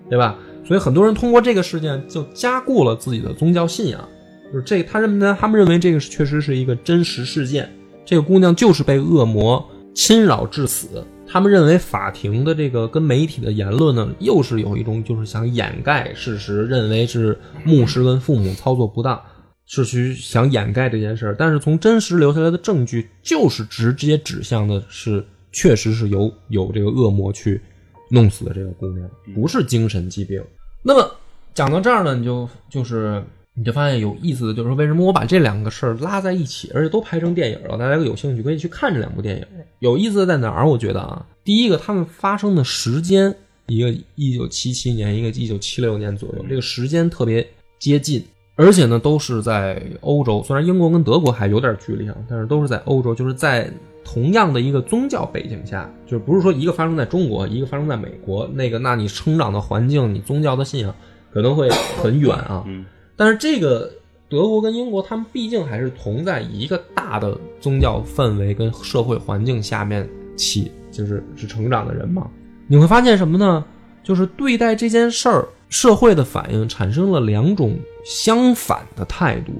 [0.08, 0.38] 对吧？
[0.64, 4.08] 所以很多人通过这个事件就加固了自己的宗教信仰，
[4.52, 7.70] 就是这他认为他们认为这个确实是一个真实事件，
[8.04, 11.04] 这个姑娘就是被恶魔侵扰致死。
[11.26, 19.20] 他们认为法庭的这个跟媒体的言论呢，又是有一种就是想掩盖事实，认为是牧师跟父母操作不当，
[19.66, 21.36] 是去想掩盖这件事儿。
[21.38, 25.24] 但是从真实留下来的证据，就是直接指向的是。
[25.52, 27.60] 确实是有有这个恶魔去
[28.08, 30.40] 弄死的这个姑娘，不是精神疾病。
[30.80, 31.12] 那么
[31.52, 33.20] 讲到这儿呢，你就就是
[33.60, 37.76] 你就发现有意思的就是说，为什么我把这两个事儿拉在一起，而且都拍成电影了？
[37.76, 39.46] 大家有兴趣可以去看这两部电影。
[39.80, 40.66] 有意思的在哪儿？
[40.66, 43.34] 我觉得啊，第一个，他们发生的时间，
[43.66, 47.46] 一个一九七七年，一个一九七六年左右，这个时间特别
[47.78, 48.24] 接近，
[48.56, 50.42] 而且呢，都是在欧洲。
[50.42, 53.70] 虽然英国跟德国还有点距离啊，但是都是在欧洲，就是在。
[54.02, 60.92] 同样的一个宗教背景下，就是不是说一个发生在中国，一个发生在美国，那个，那你成长的环境，你宗教的信仰
[61.32, 61.68] 可能会
[62.02, 62.64] 很远啊。
[62.66, 62.84] 嗯。
[63.20, 63.92] 但是这个
[64.30, 70.08] 德国跟英国，他们毕竟还是同在一个大的宗教氛围跟社会环境下面
[70.38, 72.26] 起，就是是成长的人嘛。
[72.66, 73.62] 你会发现什么呢？
[74.02, 79.52] 就是对待这件事儿，社会的反应产生了两种相反的态度。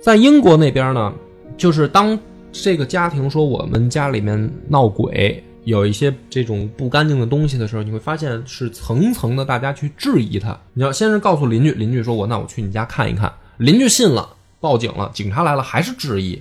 [0.00, 1.12] 在英国那边呢，
[1.56, 2.16] 就是当。
[2.50, 10.58] 这个家庭说我们家里面闹鬼，有一些这种不干净的东西的时候，你会发现是层层的，大家去质疑他。
[10.72, 16.40] 你要先是告诉邻居，邻居说我那我去你家看一看，邻居信了，报警了，警察来了还是质疑，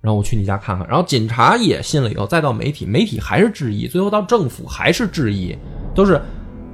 [0.00, 5.56] 然后我去你家看看，然后警察也信了以后，再到媒体，媒体还是质疑，最后到政府还是质疑，
[5.94, 6.20] 都是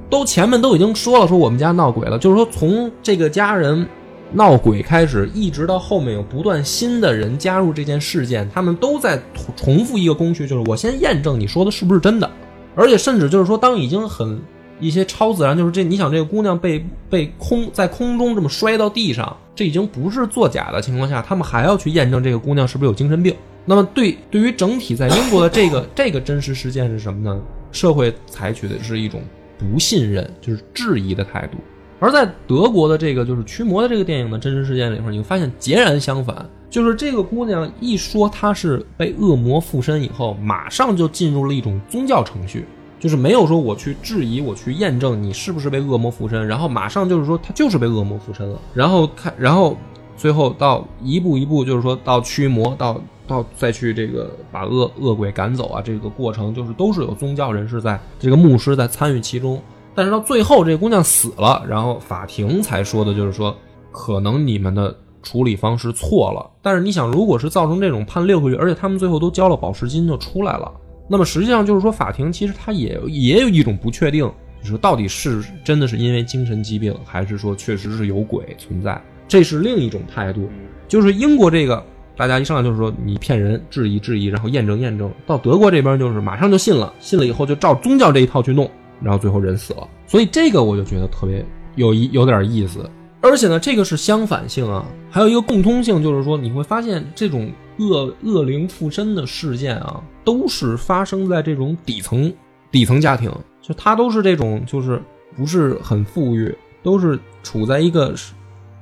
[0.09, 3.87] 都前面都已经说了，说我们家闹鬼了，就是说从这个家人。
[4.33, 9.21] 闹鬼开始，一直到后面有不断新的人加入这件事件，他们都在
[9.55, 12.29] 重复一个工序，就是我先验证你说的是不是真的，
[12.75, 14.41] 而且甚至就是说，当已经很
[14.79, 23.33] 一些超自然，就是这你想这个姑娘被被空在空中这么摔到地上，这已经不是作假的情况下，他们还要去验证这个姑娘是不是有精神病。
[23.67, 27.41] 那么对对于整体在英国的这个 这个真实事件是什么呢？
[27.71, 29.21] 社会采取的是一种
[29.57, 31.57] 不信任，就是质疑的态度。
[31.99, 42.65] 而在德国的这个就是驱魔的这个电影的真实事件里面，你会发现截然相反，就是这个姑娘一说她是被恶魔附身以后，马上就进入了一种宗教程序，
[42.99, 49.77] 就是没有说我去质疑、我去验证你是不是被恶魔附身，然后马上就是说她就是被恶魔附身了，然后看，然后
[50.17, 59.61] 最后到一步一步就是说到驱魔，到到再去这个把恶恶鬼赶走啊，这个过程就是都是有宗教人士在这个牧师在参与其中。
[59.95, 63.55] 但是到最后，这姑娘死了，然后法庭才说的就是说，
[63.91, 64.93] 可能你们的
[65.23, 66.51] 处理方式错了。
[66.61, 70.69] 但是你想，如果是造成这种判六个月，而且他们最后都交了保释金就出来了，
[71.07, 74.29] 那么实际上就是说，法庭其实他也也有一种不确定，
[74.61, 80.49] 就是到底是真的是因为精神疾病，还是说确实是有鬼存在，这是另一种态度。
[80.89, 81.81] 就是英国这个，
[82.17, 85.09] 大家一上来就是说你骗人，质疑质疑，然后验证验证。
[85.25, 88.69] 到德国这边就是马上就信了，信了以后就照宗教这一套去弄。
[89.01, 92.89] 然后最后人死了，所以这个我就觉得特别有一有点意思，
[93.21, 102.31] 而且呢，这个是相反性啊，还有一个共通性，就是说你会发现这种恶恶灵附身的事件啊，都是发生在这种底层
[102.71, 103.31] 底层家庭，
[103.61, 105.01] 就他都是这种就是
[105.35, 108.13] 不是很富裕，都是处在一个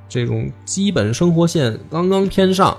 [0.08, 2.78] 这种基本生活线刚刚偏上，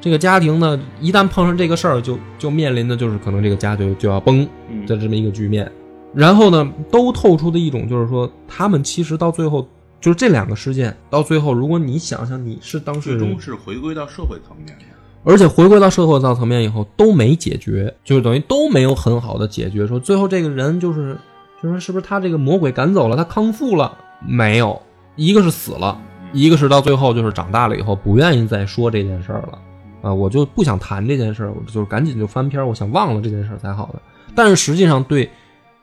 [0.00, 4.48] 这个家庭呢，一旦碰上这个事儿，就就面临的就是可能这个家就就要崩
[4.86, 5.70] 的这么一个局面。
[6.18, 9.64] 然后呢，都透出的一种就是说，他们其实到最后，
[10.00, 14.76] 就是这两个事件到最后，如果你想想你是当事人，最终是回归到社会层面，
[15.22, 19.86] 而且回归到社会层面以后都没解决，就是等于都没有很好的解决。
[19.86, 21.16] 说最后这个人就是，
[21.62, 23.96] 就说是不是他这个魔鬼赶走了，他康复了
[24.26, 24.82] 没有？
[25.14, 26.00] 一个是死了，
[26.32, 29.58] 一个是到最后就是长大了以后不愿意再说这件事儿了
[30.02, 34.02] 啊，我就不想谈这件事儿，我就是赶紧就翻篇，我想忘了这件事儿才好的。
[34.34, 35.30] 但是实际上对。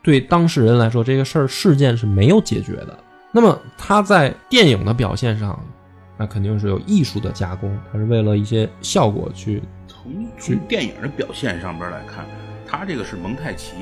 [0.05, 2.95] 对当事人来说，这个事儿事件是没有解决的。
[3.31, 5.59] 那么他在电影的表现上，
[6.15, 9.63] 那肯定是有艺术的加工，他是为了一些效果去。
[9.87, 12.23] 从从电影的表现上边来看，
[12.67, 13.73] 他这个是蒙太奇，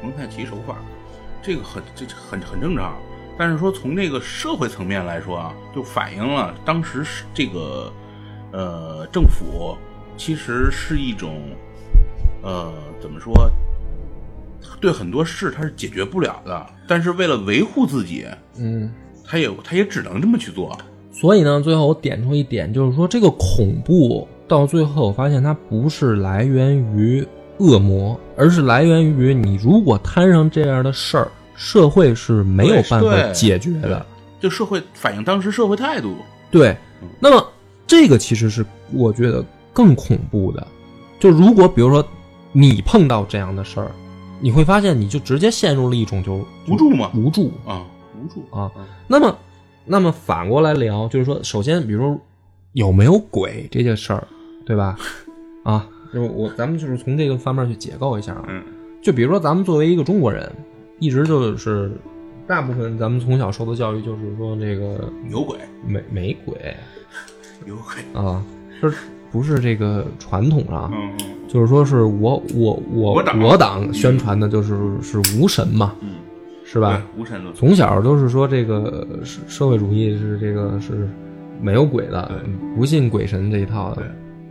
[0.00, 0.76] 蒙太奇手法，
[1.42, 2.96] 这个很这很很正常。
[3.36, 7.92] 但是说从这个社会层面来说啊，就反映了当时是这个
[8.52, 9.76] 呃政府
[10.16, 11.50] 其实是一种
[12.40, 13.50] 呃怎么说？
[14.80, 18.90] 对很多事他是解决不了的，但是为了维护自己，嗯，
[19.24, 20.76] 他也他也只能这么去做。
[21.12, 27.26] 所以呢，最后我点出一点，就是说这个恐怖到最后，我发现它不是来源于
[27.58, 34.04] 恶魔，而是来源于你如果摊上这样的事儿，社会是没有办法解决的。
[34.40, 36.16] 就社会反映当时社会态度。
[36.50, 36.76] 对，
[37.20, 37.46] 那么
[37.86, 40.66] 这个其实是我觉得更恐怖的。
[41.20, 42.04] 就如果比如说
[42.50, 43.90] 你碰到这样的事儿。
[44.42, 47.10] 你会发现，你就直接陷入了一种就无助嘛？
[47.14, 47.86] 无助啊，
[48.20, 48.70] 无助啊。
[49.06, 49.38] 那么，
[49.84, 52.20] 那么反过来聊，就是说，首先，比如说
[52.72, 54.26] 有没有鬼这件事儿，
[54.66, 54.98] 对吧？
[55.62, 58.44] 啊，就我咱们就是从这个方面去解构一下啊。
[58.48, 58.62] 嗯。
[59.00, 60.50] 就比如说，咱们作为一个中国人，
[60.98, 61.92] 一直就是
[62.46, 66.76] 大部分咱们从小受的教育就是说，这个有鬼没没鬼，
[67.64, 68.44] 有鬼啊，
[68.80, 68.96] 就是
[69.32, 70.88] 不是这个传统上。
[70.94, 71.26] 嗯嗯。
[71.48, 76.14] 就是说，是我我我我党宣传的就是是无神嘛，嗯，
[76.64, 77.02] 是吧？
[77.18, 81.06] 无神论，从小都是说这个社社会主义是这个是
[81.60, 82.40] 没有鬼的，
[82.74, 84.02] 不信鬼神这一套的。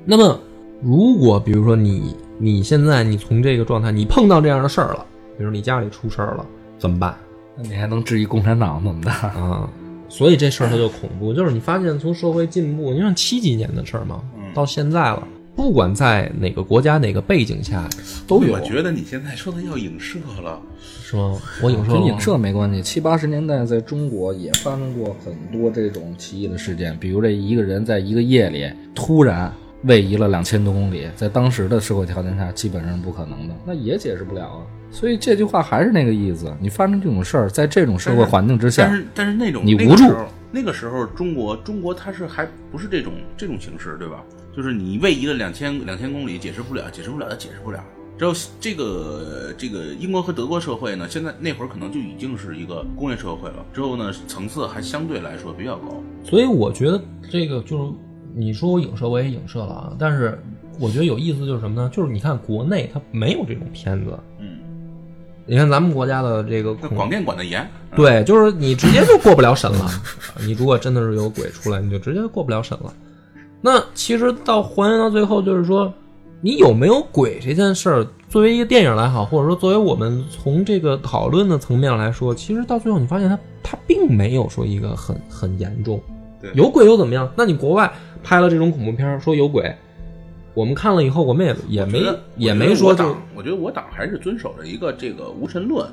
[0.05, 0.39] 那么，
[0.79, 5.03] 如果比如说你你现在你从这个状态，你碰到这样的事儿了，
[5.39, 6.45] 比如你家里出事儿了，
[6.77, 7.17] 怎么办？
[7.57, 9.67] 那你还能质疑共产党怎么的啊？
[10.07, 14.21] 所以这事儿它就恐怖，就是你发现从社会进步，你看七几年的事儿嘛，
[14.54, 15.28] 到现在了。
[15.54, 17.88] 不管在哪个国家、哪个背景下，
[18.26, 18.54] 都有。
[18.54, 20.60] 我觉得你现在说的要影射了，
[21.04, 21.38] 是吗？
[21.62, 22.82] 我影射跟影射没关系。
[22.82, 29.52] 七八十年代在中国也发生过很多这种奇异的事件，比如这一个人在一个夜里突然
[29.84, 34.62] 位移了两千多公里，在当时的社会条件下基本上是不可能的，那也解释不了啊。
[34.89, 40.06] 所以这句话还是那个意思：你发生这种事儿，在这种社会环境之下，但是但是那种你无助。
[40.52, 44.24] 那个时候中国中国它是还不是这种这种形式，对吧？
[44.56, 47.84] 就是你位移了两千两千公里，解释不了，解释不了，它解释不了。
[48.18, 53.66] 之后这个这个英国和德国社会呢，现在那会儿可能就已经是一个工业社会了。
[53.74, 56.04] 之后呢，层次还相对来说比较高。
[56.24, 57.91] 所以我觉得这个就是
[58.36, 59.95] 你说我影射，我也影射了啊。
[59.97, 60.38] 但是
[60.80, 61.89] 我觉得有意思就是什么呢？
[61.91, 64.60] 就是你看国内它没有这种片子，嗯，
[65.45, 69.89] 你看咱们国家的这个广电管的严，对，就是你直接就过不了审了。
[70.39, 72.93] 你如果真的是有鬼出来，你就直接过不了审了。
[73.61, 75.91] 那其实到还原到最后，就是说，
[76.41, 86.01] 你有没有鬼这件事儿，作为一个电影来好，或者说作为我们从这个讨论的层面来说，其实到最后你发现它它并没有说一个很很严重
[86.41, 86.49] 对。
[86.53, 87.29] 有鬼又怎么样？
[87.35, 87.91] 那你国外
[88.23, 89.75] 拍了这种恐怖片儿，说有鬼，
[90.54, 92.04] 我们看了以后，我们也也没
[92.36, 95.88] 也没说就我党，我觉得我党还是遵守着一个这个无神论，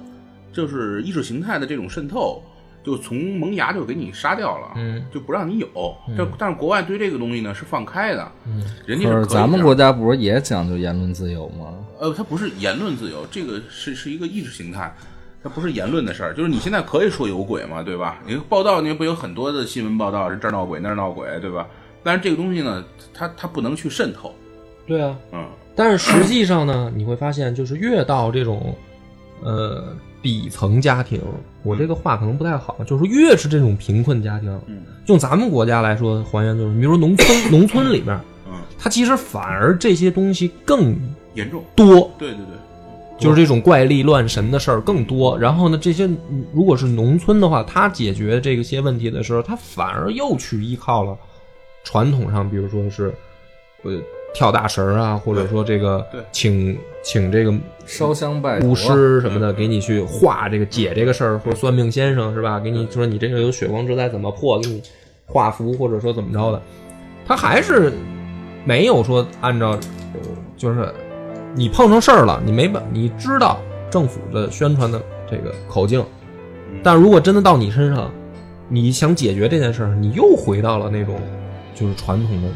[0.52, 2.42] 就是意识形态的这种渗透，
[2.84, 5.68] 就从萌芽就给你杀掉了，嗯，就不让你有。
[6.16, 11.74] 这但是国外对这个东西呢是放开的，嗯，人家咱们国家不是也讲究言论自由吗？
[12.00, 14.92] 呃，它不是言论自由，这个是是一个意识形态，
[15.40, 16.34] 它不是言论的事儿。
[16.34, 18.18] 就是你现在可以说有鬼嘛，对吧？
[18.26, 21.64] 你报道你不有很多的新闻报道是这儿闹鬼那儿闹鬼，对吧？
[22.02, 24.32] 但是这个东西呢，它它不能去渗透，
[24.88, 28.74] 对啊，嗯，但是实际上呢， 你会发现，就是越到这种
[29.42, 31.20] 呃底层家庭，
[31.62, 38.18] 我这个话可能不太好，就是越是这种贫困家庭，嗯，用咱们国家来说还原，就是比如说农村， 农村里面，
[38.48, 40.96] 嗯，它其实反而这些东西更
[41.34, 45.38] 严重，多，对对对，就是这种怪力乱神的事儿更多。
[45.38, 51.16] 然后呢，这些嗯如果是农村的话，他解决这些问题的时候，他反而又去依靠了
[51.84, 53.14] 传统上，比如说是
[53.82, 53.92] 呃
[54.34, 57.52] 跳大神儿啊，或者说这个请请这个
[57.86, 62.60] 烧香拜巫师什么的，给你去画这个解这个事儿，或者算命先生是吧？
[62.60, 64.82] 给你说你这个有血光之灾怎么破，给你
[65.26, 66.62] 画符，或者说怎么着的，
[67.26, 67.92] 他还是
[68.64, 70.20] 没有说按照呃
[70.56, 70.92] 就是
[71.54, 73.58] 你碰上事儿了，你没办，你知道
[73.90, 75.00] 政府的宣传的
[75.30, 76.04] 这个口径，
[76.82, 78.10] 但如果真的到你身上，
[78.68, 81.18] 你想解决这件事儿，你又回到了那种
[81.74, 82.48] 就是传统的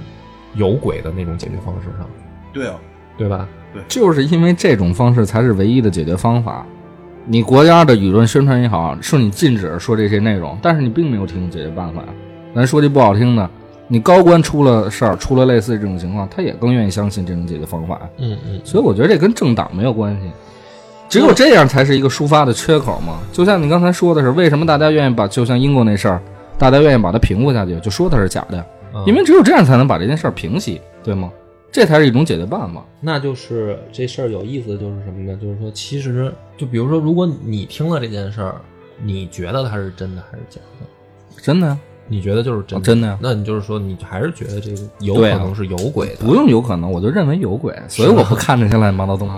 [0.55, 2.07] 有鬼的那种解决方式上，
[2.53, 2.75] 对啊，
[3.17, 3.49] 对吧？
[3.73, 6.67] 对就是因为这种方式才是唯一的解决方法。
[7.25, 12.03] 你国家的舆论宣传也好，是你禁止说这些内容，但是你并没有提供解决办法。
[12.55, 13.49] 咱说句不好听的，
[13.89, 18.01] 你高官出了事儿，出了类似这种情况，他也更愿意相信这种解决方法。
[18.19, 20.31] 嗯嗯，所以我觉得这跟政党没有关系，
[21.09, 23.21] 只有这样才是一个抒发的缺口嘛。
[23.33, 26.21] 就像你刚才说的是，为什么大家愿意把就像英国那事儿，
[26.59, 28.65] 大家愿意把它平复下去，就说它是假的，嗯
[29.07, 31.33] 因为只有这样才能把这件事儿平息，对吗？
[31.71, 32.85] 这才是一种解决办法。
[33.01, 35.39] 那就是这事儿有意思，就是什么呢？
[35.41, 38.61] 就是说，其实就比如说，如果你听了这件事儿，
[39.03, 40.87] 你觉得它是真的还是假的？
[41.43, 41.79] 真的呀，
[42.09, 42.77] 你觉得就是真的？
[42.77, 46.27] 哦真的呀那你就是说，你还是觉得这个有可能是有鬼的？
[46.27, 49.35] 不用有可能，我就认为有鬼，所以我不看这些乱七八糟东西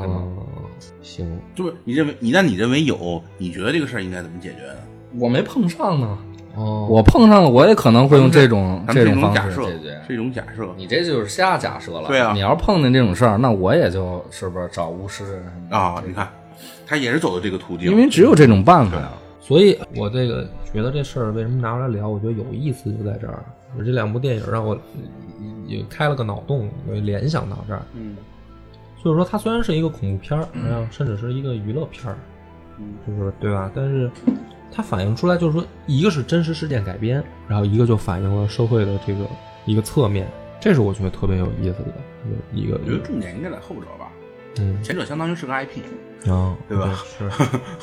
[1.02, 4.80] 行，就是你认为你那你认为有，你觉得这个事儿应该怎么解决呢？
[5.20, 6.18] 我没碰上呢，
[6.55, 10.00] 哦，我碰上了，我也可能会用这种咱们是一种方种假设式解决，。
[10.07, 12.09] 是一种假设你这就是瞎假设了。
[12.09, 16.02] 对啊你要是碰见这种事儿，那我也就是不是找巫师啊！
[16.07, 16.28] 你看，
[16.86, 19.11] 他也是走的这个途径，因为只有这种办法呀。
[19.40, 22.09] 所以我这个觉得这事儿为什么拿出来聊？
[22.09, 23.42] 我觉得有意思就在这儿。
[23.76, 24.78] 我这两部电影让我
[25.66, 27.82] 也开了个脑洞，我联想到这儿。
[27.94, 28.16] 嗯
[29.02, 32.16] 就是说，它虽然是一个恐怖片儿，然后甚至是一个娱乐片儿，
[32.78, 33.70] 嗯，就是对吧？
[33.74, 34.11] 但是
[34.75, 39.25] 它反映出来，就是说，一个是真实事件改编，然后一个就反映了社会的这个
[39.66, 40.27] 一个侧面，
[40.61, 41.95] 这是我觉得特别有意思的
[42.53, 44.11] 一个我觉得重点应该在后者吧，
[44.59, 47.31] 嗯前者相当于是个 IP，啊，对吧是，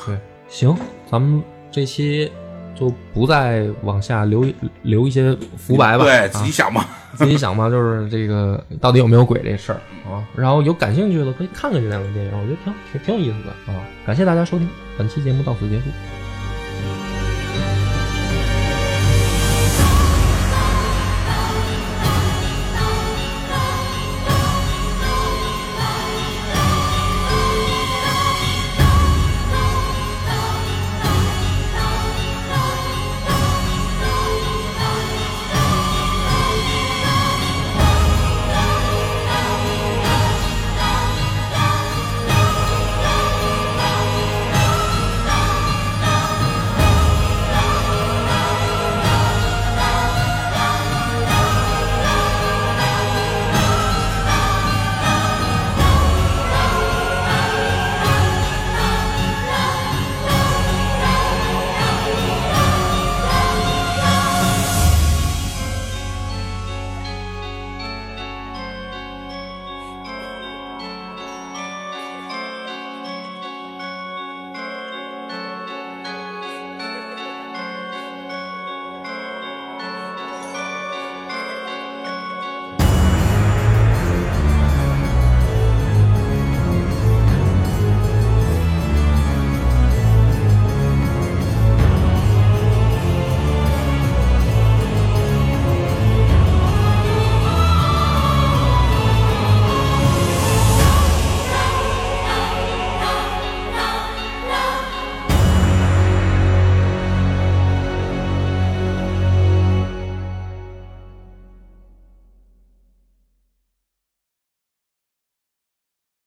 [0.06, 0.18] 对，
[0.48, 0.76] 行，
[1.10, 2.30] 咱们这期
[2.74, 4.44] 就不再往下留
[4.82, 6.86] 留一些浮白吧，对啊自己想吧。
[7.14, 9.80] 自己想吧，就是这个到底有没有鬼这事儿
[10.10, 10.26] 啊？
[10.34, 13.84] 然后有感兴趣的可以看看这两个电影，我觉得挺挺挺有意思的啊！
[14.06, 14.66] 感谢大家收听，
[14.96, 15.84] 本期节目到此结束。